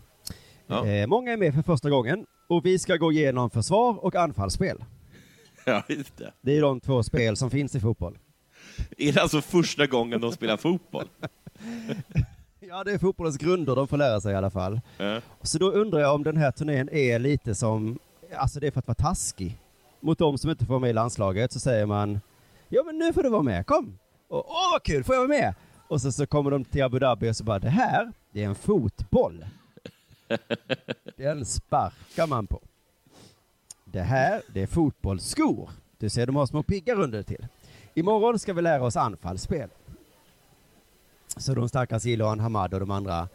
Ja. 0.67 0.85
Eh, 0.87 1.07
många 1.07 1.31
är 1.33 1.37
med 1.37 1.53
för 1.53 1.61
första 1.61 1.89
gången 1.89 2.25
och 2.47 2.65
vi 2.65 2.79
ska 2.79 2.95
gå 2.97 3.11
igenom 3.11 3.49
försvar 3.49 4.05
och 4.05 4.15
anfallsspel. 4.15 4.83
ja, 5.65 5.83
just 5.89 6.17
det. 6.17 6.33
Det 6.41 6.57
är 6.57 6.61
de 6.61 6.79
två 6.79 7.03
spel 7.03 7.37
som 7.37 7.49
finns 7.49 7.75
i 7.75 7.79
fotboll. 7.79 8.17
Är 8.97 9.13
det 9.13 9.21
alltså 9.21 9.41
första 9.41 9.87
gången 9.87 10.21
de 10.21 10.31
spelar 10.31 10.57
fotboll? 10.57 11.07
Ja, 12.71 12.83
det 12.83 12.91
är 12.91 12.97
fotbollens 12.97 13.37
grunder 13.37 13.75
de 13.75 13.87
får 13.87 13.97
lära 13.97 14.21
sig 14.21 14.33
i 14.33 14.35
alla 14.35 14.49
fall. 14.49 14.81
Ja. 14.97 15.21
Så 15.41 15.57
då 15.57 15.71
undrar 15.71 15.99
jag 15.99 16.15
om 16.15 16.23
den 16.23 16.37
här 16.37 16.51
turnén 16.51 16.89
är 16.89 17.19
lite 17.19 17.55
som, 17.55 17.99
alltså 18.35 18.59
det 18.59 18.67
är 18.67 18.71
för 18.71 18.79
att 18.79 18.87
vara 18.87 18.95
taskig. 18.95 19.57
Mot 19.99 20.17
de 20.17 20.37
som 20.37 20.49
inte 20.49 20.65
får 20.65 20.73
vara 20.73 20.79
med 20.79 20.89
i 20.89 20.93
landslaget 20.93 21.51
så 21.51 21.59
säger 21.59 21.85
man, 21.85 22.21
ja 22.69 22.83
men 22.85 22.97
nu 22.97 23.13
får 23.13 23.23
du 23.23 23.29
vara 23.29 23.41
med, 23.43 23.65
kom! 23.65 23.99
Och, 24.27 24.49
Åh 24.49 24.71
vad 24.71 24.83
kul, 24.83 25.03
får 25.03 25.15
jag 25.15 25.27
vara 25.27 25.39
med? 25.39 25.53
Och 25.87 26.01
så, 26.01 26.11
så 26.11 26.25
kommer 26.27 26.51
de 26.51 26.65
till 26.65 26.83
Abu 26.83 26.99
Dhabi 26.99 27.29
och 27.29 27.35
så 27.35 27.43
bara, 27.43 27.59
det 27.59 27.69
här, 27.69 28.11
det 28.31 28.43
är 28.43 28.47
en 28.47 28.55
fotboll. 28.55 29.45
Den 31.17 31.45
sparkar 31.45 32.27
man 32.27 32.47
på. 32.47 32.61
Det 33.85 34.01
här, 34.01 34.41
det 34.53 34.61
är 34.61 34.67
fotbollsskor. 34.67 35.69
Du 35.97 36.09
ser, 36.09 36.25
de 36.25 36.35
har 36.35 36.45
små 36.45 36.63
piggar 36.63 36.99
under 36.99 37.23
till. 37.23 37.47
Imorgon 37.93 38.39
ska 38.39 38.53
vi 38.53 38.61
lära 38.61 38.83
oss 38.83 38.95
anfallsspel. 38.95 39.69
Så 41.41 41.53
de 41.53 41.69
stackars 41.69 42.05
Ilan 42.05 42.39
Hamad 42.39 42.73
och 42.73 42.79
de 42.79 42.91
andra 42.91 43.27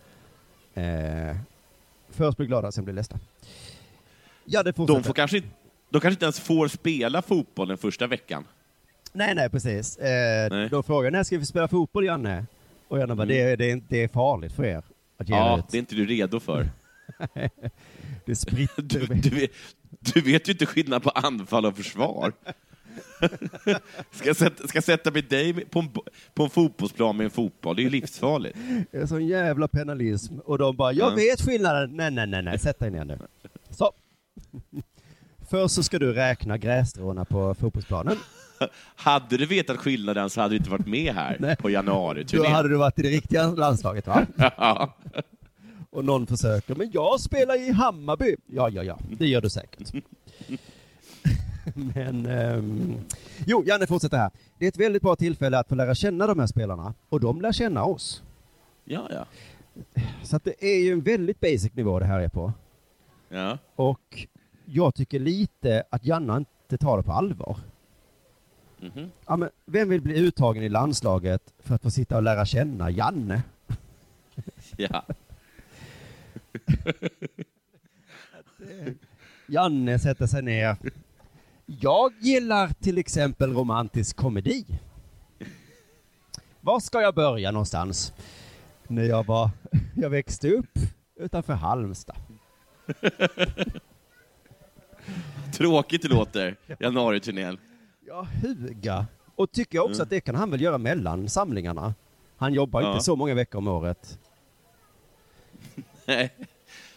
eh, 0.75 1.37
först 2.11 2.37
blir 2.37 2.47
glada, 2.47 2.73
sen 2.73 2.85
blir 2.85 2.95
ledsna. 2.95 3.19
Ja, 4.45 4.63
det 4.63 4.73
fortsätter. 4.73 5.01
De, 5.01 5.05
får 5.05 5.15
kanske, 5.15 5.43
de 5.91 6.01
kanske 6.01 6.11
inte 6.11 6.25
ens 6.25 6.41
får 6.41 6.69
spela 6.69 7.23
fotboll 7.23 7.69
den 7.69 7.79
första 7.79 8.07
veckan. 8.07 8.45
Nej, 9.13 9.35
nej, 9.35 9.51
precis. 9.51 9.97
Eh, 9.97 10.49
Nej. 10.51 10.69
Då 10.69 10.83
frågar 10.83 11.05
jag, 11.07 11.13
när 11.13 11.23
ska 11.25 11.39
vi 11.39 11.47
spela 11.47 11.69
fotboll, 11.69 12.05
Janne? 12.05 12.47
Och 12.89 12.99
Janne 12.99 13.15
bara, 13.15 13.23
Mm. 13.23 13.29
det, 13.37 13.41
är- 13.43 13.57
det, 13.57 13.83
det 13.89 14.03
är 14.03 14.09
farligt 14.09 14.53
för 14.53 14.65
er 14.65 14.83
att 15.19 15.29
ge 15.29 15.35
Ja, 15.37 15.59
ut. 15.59 15.65
det 15.71 15.77
är 15.77 15.79
inte 15.79 15.95
du 15.95 16.07
redo 16.07 16.41
för. 16.41 16.69
Det 18.25 18.37
spritter. 18.37 18.83
Du, 18.83 19.07
du, 19.07 19.31
vet, 19.31 19.51
du 20.01 20.21
vet 20.21 20.49
ju 20.49 20.53
inte 20.53 20.67
skillnad 20.67 21.03
på 21.03 21.11
anfall 21.11 21.67
och 21.67 21.77
försvar. 21.77 22.33
Ska 24.11 24.35
sätta, 24.35 24.69
ska 24.69 24.83
sätta 24.83 25.11
med 25.11 25.25
dig 25.25 25.53
på 25.65 25.79
en, 25.79 25.89
på 26.35 26.43
en 26.45 26.51
fotbollsplan 26.51 27.17
med 27.17 27.25
en 27.25 27.31
fotboll? 27.31 27.77
Det 27.77 27.83
är 27.83 27.85
ju 27.85 27.91
livsfarligt. 27.91 28.59
Det 28.91 28.99
är 28.99 29.07
sån 29.07 29.27
jävla 29.27 29.69
penalism. 29.69 30.39
Och 30.39 30.59
de 30.59 30.77
bara, 30.77 30.93
jag 30.93 31.13
Ja. 31.13 31.17
vet 31.17 31.41
skillnaden. 31.41 31.97
Nej, 31.97 32.11
nej, 32.11 32.27
nej, 32.27 32.43
nej, 32.43 32.59
sätt 32.59 32.79
dig 32.79 32.91
ner 32.91 33.05
nu. 33.05 33.19
Så. 33.71 33.93
Först 35.51 35.75
så 35.75 35.83
ska 35.83 35.99
du 35.99 36.13
räkna 36.13 36.59
grässtråna 36.59 37.25
på 37.25 37.55
fotbollsplanen. 37.55 38.17
Hade 38.97 39.37
du 39.37 39.47
vetat 39.47 39.77
skillnaden 39.77 40.31
så 40.31 40.41
hade 40.41 40.53
du 40.55 40.57
inte 40.59 40.71
varit 40.71 40.87
med 40.87 41.15
här 41.15 41.57
på 41.57 41.63
Då 41.69 41.71
januari-turnén. 41.71 42.53
hade 42.53 42.69
du 42.69 42.77
varit 42.77 42.99
i 42.99 43.03
det 43.03 43.09
riktiga 43.09 43.47
landslaget, 43.51 44.07
va? 44.07 44.27
Ja. 44.37 44.97
Och 45.91 46.05
någon 46.05 46.27
försöker, 46.27 46.75
men 46.75 46.91
jag 46.93 47.21
spelar 47.21 47.69
i 47.69 47.71
Hammarby. 47.73 48.37
Ja, 48.47 48.69
ja, 48.69 48.83
ja, 48.83 48.99
det 49.19 49.27
gör 49.27 49.41
du 49.41 49.51
säkert. 49.51 49.93
men, 51.95 52.27
ehm, 52.27 52.95
jo, 53.47 53.65
Janne 53.67 53.87
fortsätter 53.87 54.17
här. 54.19 54.31
Det 54.59 54.65
är 54.65 54.69
ett 54.69 54.77
väldigt 54.77 55.03
bra 55.03 55.17
tillfälle 55.17 55.59
att 55.59 55.69
få 55.69 55.75
lära 55.75 55.95
känna 55.95 56.27
de 56.27 56.39
här 56.39 56.47
spelarna, 56.47 56.95
och 57.09 57.21
de 57.21 57.41
lär 57.41 57.53
känna 57.53 57.85
oss. 57.85 58.23
ja, 58.85 59.09
ja. 59.11 59.27
Så 60.23 60.37
att 60.37 60.45
det 60.45 60.65
är 60.65 60.79
ju 60.85 60.93
en 60.93 61.01
väldigt 61.01 61.41
basic 61.41 61.75
nivå 61.75 61.99
det 61.99 62.05
här 62.07 62.21
är 62.21 62.29
på. 62.29 62.53
ja. 63.29 63.59
Och 63.75 64.27
jag 64.65 64.95
tycker 64.95 65.19
lite 65.19 65.85
att 65.91 66.05
Janne 66.05 66.37
inte 66.37 66.79
tar 66.79 66.97
det 66.97 67.03
på 67.03 67.13
allvar. 67.13 67.57
Mhm. 68.81 69.11
Ja, 69.27 69.37
men 69.37 69.51
vem 69.65 69.89
vill 69.89 70.01
bli 70.01 70.19
uttagen 70.19 70.63
i 70.63 70.69
landslaget 70.69 71.55
för 71.59 71.75
att 71.75 71.83
få 71.83 71.91
sitta 71.91 72.17
och 72.17 72.23
lära 72.23 72.45
känna 72.47 72.91
Janne? 72.91 73.43
ja. 74.77 75.03
Janne 79.47 79.99
sätter 79.99 80.27
sig 80.27 80.43
ner. 80.43 80.77
Jag 81.67 82.13
gillar 82.21 82.69
till 82.69 82.99
exempel 82.99 83.53
romantisk 83.55 84.17
komedi. 84.17 84.67
Var 86.61 86.81
ska 86.81 87.01
jag 87.01 87.15
börja 87.15 87.51
någonstans? 87.51 88.13
När 88.89 89.03
jag 89.05 89.27
var, 89.27 89.51
jag 89.97 90.11
växte 90.11 90.51
upp 90.51 90.79
utanför 91.17 91.53
Halmstad. 91.53 92.17
Tråkigt 95.53 96.03
det 96.03 96.09
låter, 96.09 96.57
januari-turnén. 96.81 97.59
Ja, 98.07 98.27
huga. 98.43 99.07
Och 99.37 99.53
tycker 99.53 99.79
jag 99.79 99.85
också 99.85 99.95
Mm. 99.95 100.03
att 100.03 100.11
det 100.11 100.21
kan 100.21 100.35
han 100.35 100.51
väl 100.51 100.61
göra 100.61 100.79
mellan 100.79 101.29
samlingarna. 101.29 101.95
Han 102.37 102.55
jobbar 102.55 102.83
Ja. 102.83 102.93
inte 102.93 103.05
så 103.05 103.17
många 103.17 103.35
veckor 103.35 103.59
om 103.59 103.69
året. 103.69 104.19
Nej. 106.07 106.35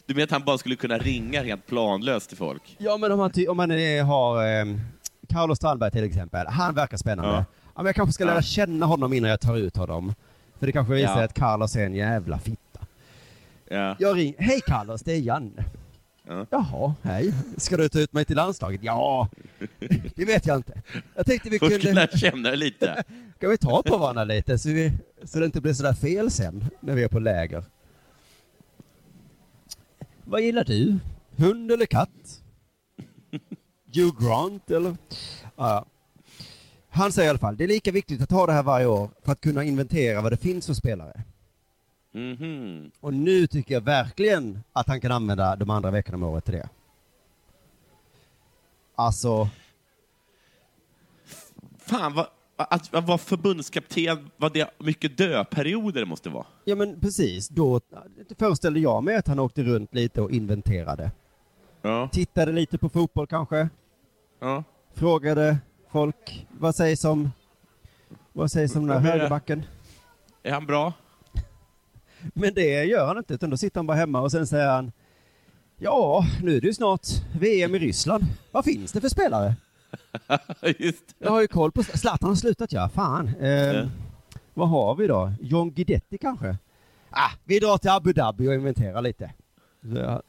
Du 0.09 0.15
menar 0.15 0.23
att 0.23 0.31
han 0.31 0.43
bara 0.43 0.57
skulle 0.57 0.75
kunna 0.75 0.97
ringa 0.97 1.43
rent 1.43 1.65
planlöst 1.67 2.29
till 2.29 2.37
folk? 2.37 2.75
Ja, 2.77 2.97
men 2.97 3.11
om 3.11 3.31
ty- 3.31 3.47
om 3.47 3.59
han 3.59 3.71
är, 3.71 4.03
har 4.03 4.59
eh, 4.59 4.65
Carlos 5.29 5.57
Strandberg 5.57 5.91
till 5.91 6.03
exempel, 6.03 6.47
han 6.47 6.75
verkar 6.75 6.97
spännande. 6.97 7.31
Ja. 7.31 7.45
Ja. 7.65 7.71
men 7.75 7.85
jag 7.85 7.95
kanske 7.95 8.13
ska 8.13 8.25
lära 8.25 8.41
känna 8.41 8.85
honom 8.85 9.13
innan 9.13 9.29
jag 9.29 9.39
tar 9.39 9.57
ut 9.57 9.77
honom. 9.77 10.13
För 10.59 10.65
det 10.65 10.71
kanske 10.71 10.93
visar 10.93 11.17
Ja. 11.17 11.23
att 11.23 11.33
Carlos 11.33 11.75
är 11.75 11.85
en 11.85 11.93
jävla 11.95 12.39
fitta. 12.39 12.79
Ja. 13.69 13.95
Jag 13.99 14.17
ringer, 14.17 14.35
hej 14.39 14.61
Carlos, 14.67 15.01
det 15.01 15.13
är 15.13 15.19
Janne. 15.19 15.65
Ja. 16.27 16.45
Jaha, 16.49 16.93
hej. 17.01 17.33
Ska 17.57 17.77
du 17.77 17.89
ta 17.89 17.99
ut 17.99 18.13
mig 18.13 18.25
till 18.25 18.35
landslaget? 18.35 18.81
Ja, 18.83 19.27
det 20.15 20.25
vet 20.25 20.45
jag 20.45 20.55
inte. 20.57 20.81
Jag 21.15 21.25
tänkte 21.25 21.49
vi 21.49 21.59
Först 21.59 21.81
kunde... 21.81 21.93
lära 21.93 22.17
känna 22.17 22.49
lite. 22.51 23.03
Kan 23.39 23.49
vi 23.49 23.57
ta 23.57 23.83
på 23.83 23.97
varandra 23.97 24.23
lite 24.23 24.57
så, 24.57 24.69
vi, 24.69 24.91
så 25.23 25.39
det 25.39 25.45
inte 25.45 25.61
blir 25.61 25.73
sådär 25.73 25.93
fel 25.93 26.31
sen 26.31 26.65
när 26.79 26.95
vi 26.95 27.03
är 27.03 27.07
på 27.07 27.19
läger? 27.19 27.63
Vad 30.29 30.41
gillar 30.41 30.63
du? 30.63 30.99
Hund 31.35 31.71
eller 31.71 31.85
katt? 31.85 32.41
Hugh 33.93 34.25
Grant 34.27 34.71
eller? 34.71 34.97
Ja. 35.55 35.85
Han 36.89 37.11
säger 37.11 37.27
i 37.27 37.29
alla 37.29 37.39
fall, 37.39 37.57
det 37.57 37.63
är 37.63 37.67
lika 37.67 37.91
viktigt 37.91 38.21
att 38.21 38.31
ha 38.31 38.45
det 38.45 38.53
här 38.53 38.63
varje 38.63 38.85
år 38.85 39.09
för 39.23 39.31
att 39.31 39.41
kunna 39.41 39.63
inventera 39.63 40.21
vad 40.21 40.31
det 40.31 40.37
finns 40.37 40.65
för 40.65 40.73
spelare. 40.73 41.23
Mhm. 42.11 42.91
Och 42.99 43.13
nu 43.13 43.47
tycker 43.47 43.73
jag 43.73 43.81
verkligen 43.81 44.63
att 44.73 44.87
han 44.87 45.01
kan 45.01 45.11
använda 45.11 45.55
de 45.55 45.69
andra 45.69 45.91
veckorna 45.91 46.17
om 46.17 46.23
året 46.23 46.45
till 46.45 46.53
det. 46.53 46.69
Alltså, 48.95 49.49
Fan, 51.77 52.13
vad, 52.13 52.27
att 52.63 52.93
att 52.95 53.07
vara 53.07 53.17
förbundskapten, 53.17 54.29
vad 54.37 54.53
det 54.53 54.69
mycket 54.79 55.17
döperioder 55.17 55.99
det 55.99 56.05
måste 56.05 56.29
vara. 56.29 56.45
ja 56.63 56.75
men 56.75 56.99
precis, 56.99 57.49
då 57.49 57.81
föreställde 58.39 58.79
jag 58.79 59.03
mig 59.03 59.15
att 59.15 59.27
han 59.27 59.39
åkte 59.39 59.63
runt 59.63 59.93
lite 59.93 60.21
och 60.21 60.31
inventerade. 60.31 61.11
Ja. 61.81 62.09
Tittade 62.11 62.51
lite 62.51 62.77
på 62.77 62.89
fotboll 62.89 63.27
kanske, 63.27 63.69
Ja. 64.39 64.63
frågade 64.93 65.57
folk, 65.91 66.47
vad 66.59 66.75
sägs 66.75 67.05
om, 67.05 67.31
vad 68.33 68.51
sägs 68.51 68.75
om 68.75 68.87
den 68.87 69.03
här 69.03 69.11
högerbacken? 69.11 69.65
Är 70.43 70.51
han 70.51 70.65
bra? 70.65 70.93
Men 72.33 72.53
det 72.53 72.83
gör 72.83 73.07
han 73.07 73.17
inte, 73.17 73.33
utan 73.33 73.49
då 73.49 73.57
sitter 73.57 73.79
han 73.79 73.87
bara 73.87 73.97
hemma 73.97 74.21
och 74.21 74.31
sen 74.31 74.47
säger 74.47 74.67
han, 74.71 74.91
ja, 75.77 76.25
nu 76.43 76.57
är 76.57 76.61
det 76.61 76.67
ju 76.67 76.73
snart 76.73 77.07
VM 77.39 77.75
i 77.75 77.79
Ryssland. 77.79 78.23
Vad 78.51 78.65
finns 78.65 78.91
det 78.91 79.01
för 79.01 79.09
spelare? 79.09 79.53
Jag 81.19 81.31
har 81.31 81.41
ju 81.41 81.47
koll 81.47 81.71
på, 81.71 81.83
Zlatan 81.83 82.29
har 82.29 82.35
slutat 82.35 82.71
ja, 82.71 82.89
fan. 82.89 83.27
Eh, 83.39 83.49
Ja. 83.49 83.89
Vad 84.53 84.69
har 84.69 84.95
vi 84.95 85.07
då? 85.07 85.33
John 85.41 85.71
Guidetti 85.71 86.17
kanske? 86.17 86.57
Ah, 87.09 87.31
vi 87.43 87.59
drar 87.59 87.77
till 87.77 87.89
Abu 87.89 88.13
Dhabi 88.13 88.47
och 88.47 88.53
inventerar 88.53 89.01
lite. 89.01 89.33
Ja. 89.81 90.21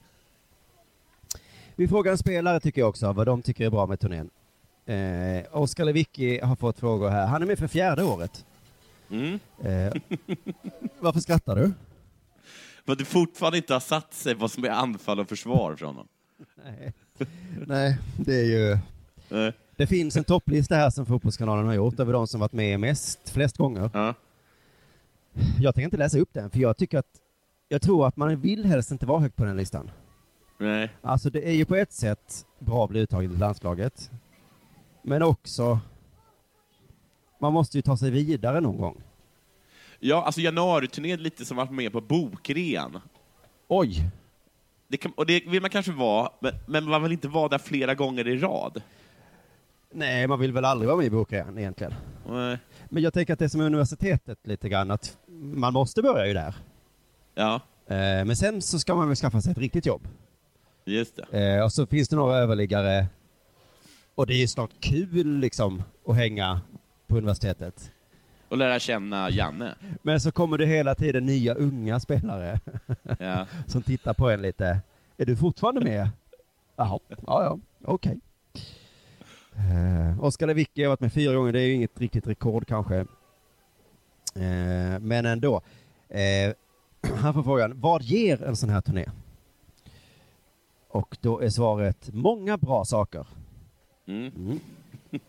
Vi 1.76 1.88
frågar 1.88 2.12
en 2.12 2.18
spelare 2.18 2.60
tycker 2.60 2.80
jag 2.80 2.88
också, 2.88 3.12
vad 3.12 3.26
de 3.26 3.42
tycker 3.42 3.66
är 3.66 3.70
bra 3.70 3.86
med 3.86 4.00
turnén. 4.00 4.30
Eh, 4.86 5.44
Oskar 5.56 5.84
Lewicki 5.84 6.40
har 6.40 6.56
fått 6.56 6.78
frågor 6.78 7.08
här. 7.08 7.26
Han 7.26 7.42
är 7.42 7.46
med 7.46 7.58
för 7.58 7.68
fjärde 7.68 8.02
året. 8.02 8.44
Mm. 9.10 9.38
Eh, 9.62 9.92
varför 11.00 11.20
skrattar 11.20 11.56
du? 11.56 11.72
För 12.84 12.92
att 12.92 12.98
det 12.98 13.04
fortfarande 13.04 13.58
inte 13.58 13.72
har 13.72 13.80
satt 13.80 14.14
sig 14.14 14.34
vad 14.34 14.50
som 14.50 14.64
är 14.64 14.70
anfall 14.70 15.20
och 15.20 15.28
försvar 15.28 15.76
från 15.76 15.88
honom. 15.88 16.08
Nej, 16.64 16.92
Nej 17.66 17.98
det 18.16 18.34
är 18.34 18.44
ju... 18.44 18.78
Nej. 19.30 19.52
Det 19.76 19.86
finns 19.86 20.16
en 20.16 20.24
topplista 20.24 20.74
här 20.74 20.90
som 20.90 21.06
Fotbollskanalen 21.06 21.66
har 21.66 21.74
gjort 21.74 22.00
över 22.00 22.12
de 22.12 22.26
som 22.26 22.40
varit 22.40 22.52
med 22.52 22.80
mest, 22.80 23.30
flest 23.30 23.56
gånger. 23.56 23.90
Ja. 23.94 24.14
Jag 25.60 25.74
tänker 25.74 25.84
inte 25.84 25.96
läsa 25.96 26.18
upp 26.18 26.28
den, 26.32 26.50
för 26.50 26.58
jag 26.58 26.76
tycker 26.76 26.98
att 26.98 27.20
jag 27.68 27.82
tror 27.82 28.06
att 28.06 28.16
man 28.16 28.40
vill 28.40 28.64
helst 28.64 28.90
inte 28.90 29.06
vara 29.06 29.20
högt 29.20 29.36
på 29.36 29.44
den 29.44 29.56
listan. 29.56 29.90
Nej. 30.58 30.90
Alltså 31.02 31.30
det 31.30 31.48
är 31.48 31.52
ju 31.52 31.64
på 31.64 31.76
ett 31.76 31.92
sätt 31.92 32.46
bra 32.58 32.84
att 32.84 32.90
bli 32.90 33.00
uttagen 33.00 33.30
till 33.30 33.38
landslaget. 33.38 34.10
Men 35.02 35.22
också, 35.22 35.80
man 37.40 37.52
måste 37.52 37.78
ju 37.78 37.82
ta 37.82 37.96
sig 37.96 38.10
vidare 38.10 38.60
någon 38.60 38.76
gång. 38.76 39.02
Ja, 39.98 40.24
alltså 40.24 40.40
januariturnén 40.40 41.18
är 41.18 41.22
lite 41.22 41.44
som 41.44 41.58
att 41.58 41.68
vara 41.68 41.76
med 41.76 41.92
på 41.92 42.00
bokrean. 42.00 43.00
Oj! 43.68 44.10
Det 44.88 44.96
kan, 44.96 45.12
och 45.12 45.26
det 45.26 45.42
vill 45.46 45.60
man 45.60 45.70
kanske 45.70 45.92
vara, 45.92 46.30
men, 46.40 46.54
men 46.66 46.84
man 46.84 47.02
vill 47.02 47.12
inte 47.12 47.28
vara 47.28 47.48
där 47.48 47.58
flera 47.58 47.94
gånger 47.94 48.28
i 48.28 48.36
rad. 48.36 48.82
Nej, 49.92 50.26
man 50.26 50.40
vill 50.40 50.52
väl 50.52 50.64
aldrig 50.64 50.86
vara 50.88 50.96
med 50.96 51.06
i 51.06 51.10
bokrean 51.10 51.58
egentligen. 51.58 51.94
Nej. 52.28 52.58
Men 52.88 53.02
jag 53.02 53.12
tänker 53.14 53.32
att 53.32 53.38
det 53.38 53.44
är 53.44 53.48
som 53.48 53.60
universitetet 53.60 54.38
lite 54.46 54.68
grann, 54.68 54.90
att 54.90 55.18
man 55.42 55.72
måste 55.72 56.02
börja 56.02 56.26
ju 56.26 56.34
där. 56.34 56.54
Ja, 57.34 57.60
Eh, 57.86 58.24
Men 58.24 58.36
sen 58.36 58.62
så 58.62 58.78
ska 58.78 58.94
man 58.94 59.06
väl 59.08 59.16
skaffa 59.16 59.40
sig 59.40 59.52
ett 59.52 59.58
riktigt 59.58 59.86
jobb. 59.86 60.08
just 60.84 61.16
det. 61.30 61.54
Eh, 61.56 61.64
och 61.64 61.72
så 61.72 61.86
finns 61.86 62.08
det 62.08 62.16
några 62.16 62.36
överliggare. 62.36 63.06
Och 64.14 64.26
det 64.26 64.34
är 64.34 64.38
ju 64.38 64.46
snart 64.46 64.70
kul 64.80 65.36
liksom 65.38 65.82
att 66.06 66.16
hänga 66.16 66.60
på 67.06 67.16
universitetet. 67.16 67.90
Och 68.48 68.56
lära 68.56 68.78
känna 68.78 69.30
Janne. 69.30 69.74
Men 70.02 70.20
så 70.20 70.32
kommer 70.32 70.58
det 70.58 70.66
hela 70.66 70.94
tiden 70.94 71.26
nya 71.26 71.54
unga 71.54 72.00
spelare 72.00 72.60
Ja. 73.18 73.46
som 73.66 73.82
tittar 73.82 74.14
på 74.14 74.30
en 74.30 74.42
lite. 74.42 74.80
Är 75.16 75.26
du 75.26 75.36
fortfarande 75.36 75.80
med? 75.80 76.08
Jaha, 76.76 76.98
ja 77.08 77.42
ja, 77.44 77.58
okej. 77.84 78.18
Eh, 79.56 80.24
Oskar 80.24 80.46
Lewicki 80.46 80.82
har 80.82 80.88
varit 80.88 81.00
med 81.00 81.12
fyra 81.12 81.34
gånger, 81.34 81.52
det 81.52 81.60
är 81.60 81.66
ju 81.66 81.74
inget 81.74 82.00
riktigt 82.00 82.26
rekord 82.26 82.66
kanske. 82.66 82.96
Eh, 84.34 84.98
men 85.00 85.26
ändå. 85.26 85.60
Eh, 86.08 86.54
han 87.16 87.34
får 87.34 87.42
frågan, 87.42 87.80
vad 87.80 88.02
ger 88.02 88.42
en 88.42 88.56
sån 88.56 88.70
här 88.70 88.80
turné? 88.80 89.06
Och 90.88 91.16
då 91.20 91.40
är 91.40 91.50
svaret, 91.50 92.10
många 92.12 92.56
bra 92.56 92.84
saker. 92.84 93.26
Mm. 94.06 94.32
Mm. 94.36 94.60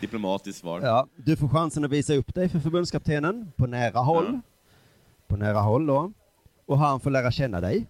Diplomatiskt 0.00 0.60
svar. 0.60 0.80
Ja, 0.80 1.06
du 1.16 1.36
får 1.36 1.48
chansen 1.48 1.84
att 1.84 1.90
visa 1.90 2.14
upp 2.14 2.34
dig 2.34 2.48
för 2.48 2.58
förbundskaptenen 2.58 3.52
på 3.56 3.66
nära 3.66 3.98
håll. 3.98 4.26
Ja. 4.32 4.40
På 5.26 5.36
nära 5.36 5.60
håll 5.60 5.86
då. 5.86 6.12
Och 6.66 6.78
han 6.78 7.00
får 7.00 7.10
lära 7.10 7.30
känna 7.30 7.60
dig. 7.60 7.86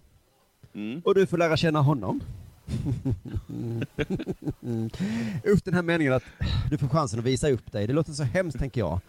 Mm. 0.73 1.01
Och 1.05 1.15
du 1.15 1.25
får 1.25 1.37
lära 1.37 1.57
känna 1.57 1.81
honom. 1.81 2.21
Usch, 5.47 5.63
den 5.63 5.73
här 5.73 5.81
meningen 5.81 6.13
att 6.13 6.23
du 6.69 6.77
får 6.77 6.87
chansen 6.87 7.19
att 7.19 7.25
visa 7.25 7.49
upp 7.49 7.71
dig. 7.71 7.87
Det 7.87 7.93
låter 7.93 8.13
så 8.13 8.23
hemskt, 8.23 8.59
tänker 8.59 8.81
jag. 8.81 8.99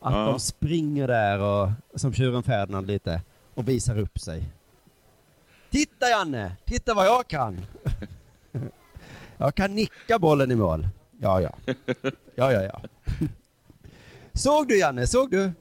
Att 0.00 0.14
Ja. 0.14 0.24
de 0.24 0.40
springer 0.40 1.08
där 1.08 1.38
och, 1.40 1.70
som 1.94 2.12
tjuren 2.12 2.42
Ferdinand 2.42 2.86
lite, 2.86 3.22
och 3.54 3.68
visar 3.68 3.98
upp 3.98 4.18
sig. 4.18 4.44
Titta 5.70 6.08
Janne! 6.08 6.56
Titta 6.64 6.94
vad 6.94 7.06
jag 7.06 7.28
kan! 7.28 7.60
jag 9.36 9.54
kan 9.54 9.74
nicka 9.74 10.18
bollen 10.18 10.50
i 10.50 10.54
mål. 10.54 10.88
Ja, 11.20 11.40
ja. 11.40 11.54
Ja, 12.34 12.52
ja, 12.52 12.62
ja. 12.62 12.82
Såg 14.32 14.68
du 14.68 14.78
Janne? 14.78 15.06
Såg 15.06 15.30
du? 15.30 15.52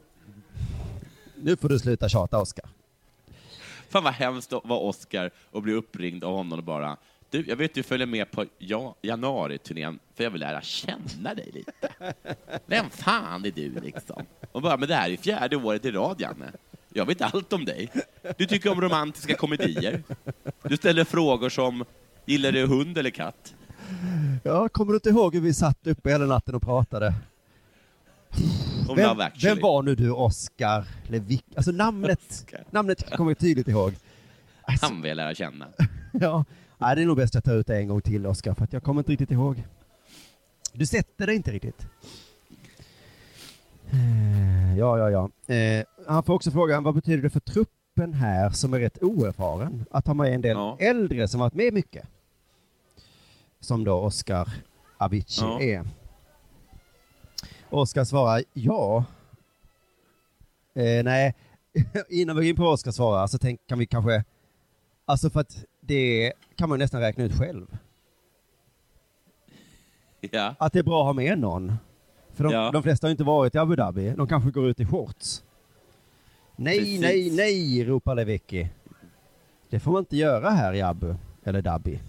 Nu 1.36 1.58
får 1.58 1.70
du 1.70 1.80
sluta 1.80 2.10
tjata, 2.10 2.40
Oskar. 2.40 2.66
Fan 3.90 4.04
vad 4.04 4.14
hemskt 4.14 4.54
att 4.54 4.66
vara 4.66 4.80
Oscar 4.80 5.32
och 5.52 5.62
bli 5.62 5.74
uppringd 5.74 6.24
av 6.24 6.36
honom 6.36 6.60
och 6.60 6.66
bara 6.66 6.98
du, 7.30 7.46
jag 7.48 7.56
vet 7.56 7.74
du 7.74 7.84
följer 7.84 8.08
med 8.08 8.32
på 8.32 8.46
ja, 8.58 8.96
januariturnén 9.02 10.00
för 10.16 10.24
jag 10.24 10.32
vill 10.32 10.42
lära 10.42 10.62
känna 10.62 11.34
dig 11.34 11.52
lite. 11.54 12.14
Vem 12.66 12.90
fan 12.90 13.46
är 13.46 13.52
du 13.52 13.70
liksom? 13.80 14.26
Och 14.52 14.62
bara, 14.62 14.78
men 14.78 14.88
det 14.90 14.96
här 14.96 15.10
är 15.10 15.18
fjärde 15.18 15.56
året 15.56 15.86
i 15.86 15.92
rad, 15.92 16.22
Janne. 16.22 16.52
Jag 16.94 17.06
vet 17.06 17.22
allt 17.22 17.54
om 17.54 17.66
dig. 17.66 17.90
Du 18.38 18.46
tycker 18.46 18.72
om 18.72 18.82
romantiska 18.82 19.36
komedier. 19.36 20.04
Du 20.64 20.78
ställer 20.78 21.04
frågor 21.04 21.50
som, 21.50 21.86
gillar 22.26 22.52
du 22.52 22.66
hund 22.66 22.98
eller 22.98 23.10
katt? 23.10 23.56
Ja, 24.44 24.70
kommer 24.70 24.92
du 24.92 24.96
inte 24.96 25.10
ihåg 25.10 25.34
hur 25.34 25.42
vi 25.42 25.54
satt 25.54 25.88
uppe 25.88 26.10
hela 26.10 26.26
natten 26.26 26.56
och 26.56 26.62
pratade? 26.62 27.14
Vem, 28.96 29.18
vem 29.42 29.60
var 29.60 29.84
nu 29.84 29.96
du, 29.96 30.12
Oskar 30.12 30.86
Levik? 31.08 31.46
Alltså 31.56 31.72
namnet, 31.72 32.22
Oscar. 32.30 32.64
namnet 32.72 33.16
kommer 33.16 33.32
jag 33.32 33.40
tydligt 33.40 33.68
ihåg. 33.68 33.94
Alltså, 34.62 34.86
Han 34.86 35.02
vill 35.02 35.10
jag 35.10 35.16
lära 35.16 35.36
känna. 35.36 35.68
ja, 36.12 36.46
nej, 36.78 36.96
det 36.96 37.02
är 37.02 37.06
nog 37.06 37.18
bäst 37.18 37.32
att 37.36 37.36
jag 37.36 37.44
tar 37.54 37.60
ut 37.60 37.68
det 37.68 37.78
en 37.78 37.88
gång 37.88 38.02
till, 38.02 38.26
Oskar, 38.28 38.54
för 38.54 38.68
jag 38.72 38.84
kommer 38.84 39.02
inte 39.02 39.12
riktigt 39.12 39.32
ihåg. 39.32 39.64
Du 40.74 40.86
sätter 40.86 41.28
det 41.28 41.36
inte 41.36 41.52
riktigt. 41.52 41.88
Eh, 43.92 44.78
Ja, 44.78 44.98
ja, 44.98 45.10
ja. 45.48 45.54
Eh, 45.56 45.86
han 46.08 46.24
får 46.24 46.34
också 46.34 46.52
frågan, 46.52 46.84
vad 46.84 46.96
betyder 46.96 47.24
det 47.24 47.30
för 47.30 47.40
truppen 47.40 48.14
här 48.14 48.50
som 48.50 48.74
är 48.74 48.80
rätt 48.80 49.04
oerfaren 49.04 49.86
att 49.92 50.08
ha 50.08 50.14
med 50.14 50.34
en 50.34 50.42
del 50.42 50.58
Ja. 50.58 50.78
äldre 50.80 51.28
som 51.28 51.40
varit 51.40 51.54
med 51.54 51.74
mycket? 51.74 52.08
Som 53.60 53.84
då 53.84 53.94
Oskar 53.94 54.50
Avicii 54.98 55.44
Ja. 55.46 55.62
är. 55.62 55.88
Oskar 57.70 58.04
svarar 58.04 58.44
ja. 58.54 59.04
Eh, 60.76 61.04
nej, 61.04 61.36
innan 62.10 62.36
vi 62.36 62.42
går 62.42 62.50
in 62.50 62.56
på 62.56 62.64
vad 62.64 62.74
Oskar 62.74 62.92
svarar 62.92 63.28
så 63.28 63.38
tänk, 63.38 63.68
kan 63.68 63.80
vi 63.80 63.86
kanske, 63.86 64.24
alltså 65.06 65.30
för 65.30 65.40
att 65.40 65.64
det 65.88 66.34
kan 66.56 66.70
man 66.70 66.80
nästan 66.80 67.02
räkna 67.02 67.24
ut 67.24 67.38
själv. 67.40 67.78
Ja. 70.32 70.56
Att 70.60 70.74
det 70.74 70.80
är 70.80 70.84
bra 70.84 71.00
att 71.00 71.06
ha 71.06 71.14
med 71.14 71.40
någon. 71.40 71.74
För 72.34 72.44
de, 72.44 72.54
Ja. 72.54 72.72
de 72.72 72.84
flesta 72.84 73.08
har 73.08 73.12
inte 73.12 73.24
varit 73.24 73.56
i 73.56 73.58
Abu 73.58 73.76
Dhabi, 73.76 74.10
de 74.18 74.28
kanske 74.28 74.52
går 74.52 74.68
ut 74.68 74.80
i 74.80 74.86
shorts. 74.86 75.44
Nej, 76.56 76.80
Precis. 76.80 77.02
nej, 77.02 77.32
nej, 77.36 77.84
ropar 77.86 78.16
Lewicki. 78.16 78.70
Det 79.70 79.80
får 79.80 79.92
man 79.92 80.00
inte 80.00 80.18
göra 80.18 80.50
här 80.50 80.74
i 80.74 80.82
Abu, 80.82 81.16
eller 81.44 81.62
Dhabi. 81.62 82.00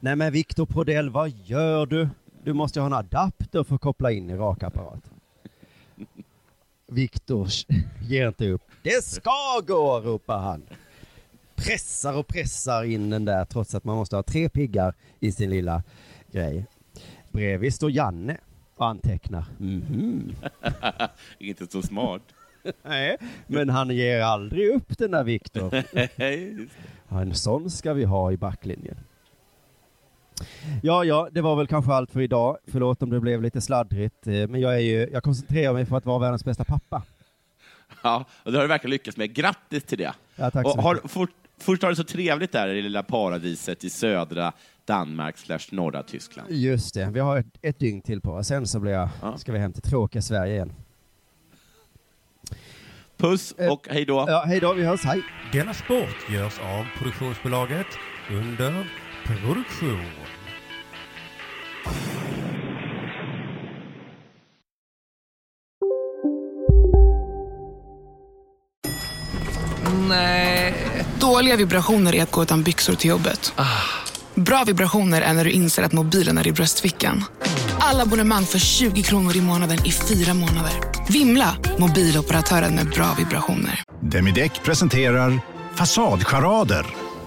Nej 0.00 0.16
men 0.16 0.32
Viktor 0.32 0.66
Prodell, 0.66 1.10
vad 1.10 1.28
gör 1.44 1.86
du? 1.86 2.08
Du 2.44 2.52
måste 2.52 2.80
ha 2.80 2.86
en 2.86 2.92
adapter 2.92 3.64
för 3.64 3.74
att 3.74 3.80
koppla 3.80 4.12
in 4.12 4.30
i 4.30 4.36
rakapparat. 4.36 5.10
Viktor 6.86 7.48
ger 8.02 8.28
inte 8.28 8.48
upp. 8.48 8.62
Det 8.82 9.04
ska 9.04 9.60
gå, 9.66 10.00
ropar 10.00 10.38
han. 10.38 10.62
Pressar 11.64 12.16
och 12.16 12.26
pressar 12.26 12.84
in 12.84 13.10
den 13.10 13.24
där 13.24 13.44
trots 13.44 13.74
att 13.74 13.84
man 13.84 13.96
måste 13.96 14.16
ha 14.16 14.22
tre 14.22 14.48
piggar 14.48 14.94
i 15.20 15.32
sin 15.32 15.50
lilla 15.50 15.82
grej. 16.32 16.66
Bredvid 17.30 17.74
står 17.74 17.90
Janne 17.90 18.36
och 18.76 18.86
antecknar. 18.86 19.44
Mhm. 19.58 20.34
Inte 21.38 21.66
så 21.66 21.82
smart. 21.82 22.22
Nej, 22.82 23.16
men 23.46 23.68
han 23.68 23.90
ger 23.90 24.20
aldrig 24.20 24.68
upp 24.68 24.98
den 24.98 25.10
där 25.10 25.24
Viktor. 25.24 25.82
Ja, 27.08 27.20
en 27.20 27.34
sån 27.34 27.70
ska 27.70 27.92
vi 27.92 28.04
ha 28.04 28.32
i 28.32 28.36
backlinjen. 28.36 28.96
Ja, 30.82 31.04
ja, 31.04 31.28
det 31.32 31.40
var 31.40 31.56
väl 31.56 31.66
kanske 31.66 31.92
allt 31.92 32.10
för 32.10 32.20
idag. 32.20 32.58
Förlåt 32.66 33.02
om 33.02 33.10
det 33.10 33.20
blev 33.20 33.42
lite 33.42 33.60
sladdrigt, 33.60 34.26
eh, 34.26 34.48
men 34.48 34.60
jag 34.60 34.74
är 34.74 34.78
ju, 34.78 35.08
jag 35.12 35.22
koncentrerar 35.22 35.72
mig 35.72 35.86
för 35.86 35.96
att 35.96 36.06
vara 36.06 36.18
världens 36.18 36.44
bästa 36.44 36.64
pappa. 36.64 37.02
Ja, 38.02 38.24
och 38.42 38.52
det 38.52 38.58
har 38.58 38.62
du 38.62 38.68
verkligen 38.68 38.90
lyckats 38.90 39.16
med. 39.16 39.34
Grattis 39.34 39.82
till 39.84 39.98
det! 39.98 40.14
Ja, 40.36 40.50
tack 40.50 40.66
så 40.66 40.76
och 40.76 40.82
har, 40.82 40.94
mycket. 40.94 41.10
Först 41.62 41.82
har 41.82 41.90
det 41.90 41.96
så 41.96 42.04
trevligt 42.04 42.52
där 42.52 42.68
i 42.68 42.74
det 42.74 42.82
lilla 42.82 43.02
paradiset 43.02 43.84
i 43.84 43.90
södra 43.90 44.52
Danmark 44.84 45.38
slash 45.38 45.58
norra 45.70 46.02
Tyskland. 46.02 46.50
Just 46.50 46.94
det, 46.94 47.10
vi 47.12 47.20
har 47.20 47.38
ett, 47.38 47.46
ett 47.62 47.78
dygn 47.78 48.00
till 48.02 48.20
på 48.20 48.30
oss. 48.32 48.46
Sen 48.46 48.66
så 48.66 48.80
blir 48.80 48.92
jag, 48.92 49.08
Ja. 49.22 49.36
ska 49.38 49.52
vi 49.52 49.58
hem 49.58 49.72
till 49.72 49.82
tråkiga 49.82 50.22
Sverige 50.22 50.54
igen. 50.54 50.72
Puss 53.16 53.54
och 53.70 53.86
hej 53.90 54.04
då! 54.04 54.24
Ja, 54.28 54.44
hej 54.46 54.60
då, 54.60 54.72
vi 54.72 54.84
hörs, 54.84 55.04
hej! 55.04 55.22
Denna 55.52 55.74
sport 55.74 56.30
görs 56.30 56.58
av 56.60 56.84
produktionsbolaget 56.98 57.86
under 58.30 58.86
produktion. 59.26 60.04
Dåliga 71.32 71.56
vibrationer 71.56 72.14
är 72.14 72.22
att 72.22 72.30
gå 72.30 72.42
utan 72.42 72.62
byxor 72.62 72.94
till 72.94 73.10
jobbet. 73.10 73.52
Bra 74.34 74.64
vibrationer 74.64 75.22
är 75.22 75.32
när 75.32 75.44
du 75.44 75.50
inser 75.50 75.82
att 75.82 75.92
mobilen 75.92 76.38
är 76.38 76.46
i 76.46 76.52
bröstfickan. 76.52 77.24
Alla 77.80 78.02
abonnemang 78.02 78.46
för 78.46 78.58
20 78.58 79.02
kronor 79.02 79.36
i 79.36 79.40
månaden 79.40 79.86
i 79.86 79.92
fyra 79.92 80.34
månader. 80.34 80.72
Vimla! 81.08 81.56
Mobiloperatören 81.78 82.74
med 82.74 82.88
bra 82.90 83.14
vibrationer. 83.18 83.82
Demideck 84.00 84.62
presenterar 84.62 85.40
Fasadcharader. 85.74 86.86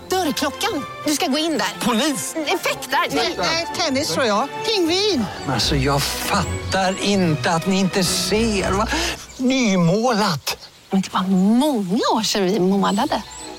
Dörrklockan. 0.09 0.85
Du 1.05 1.13
ska 1.13 1.27
gå 1.27 1.37
in 1.37 1.51
där. 1.57 1.85
Polis? 1.85 2.35
Effektar? 2.35 3.15
Nej, 3.41 3.67
tennis 3.77 4.13
tror 4.13 4.25
jag. 4.25 4.47
Pingvin. 4.65 5.25
Alltså 5.47 5.75
jag 5.75 6.03
fattar 6.03 6.95
inte 7.03 7.51
att 7.51 7.67
ni 7.67 7.79
inte 7.79 8.03
ser. 8.03 8.71
Va? 8.71 8.87
Nymålat! 9.37 10.57
Men 10.89 11.01
det 11.01 11.13
var 11.13 11.27
många 11.57 12.01
år 12.13 12.23
sedan 12.23 12.43
vi 12.45 12.59
målade. 12.59 13.21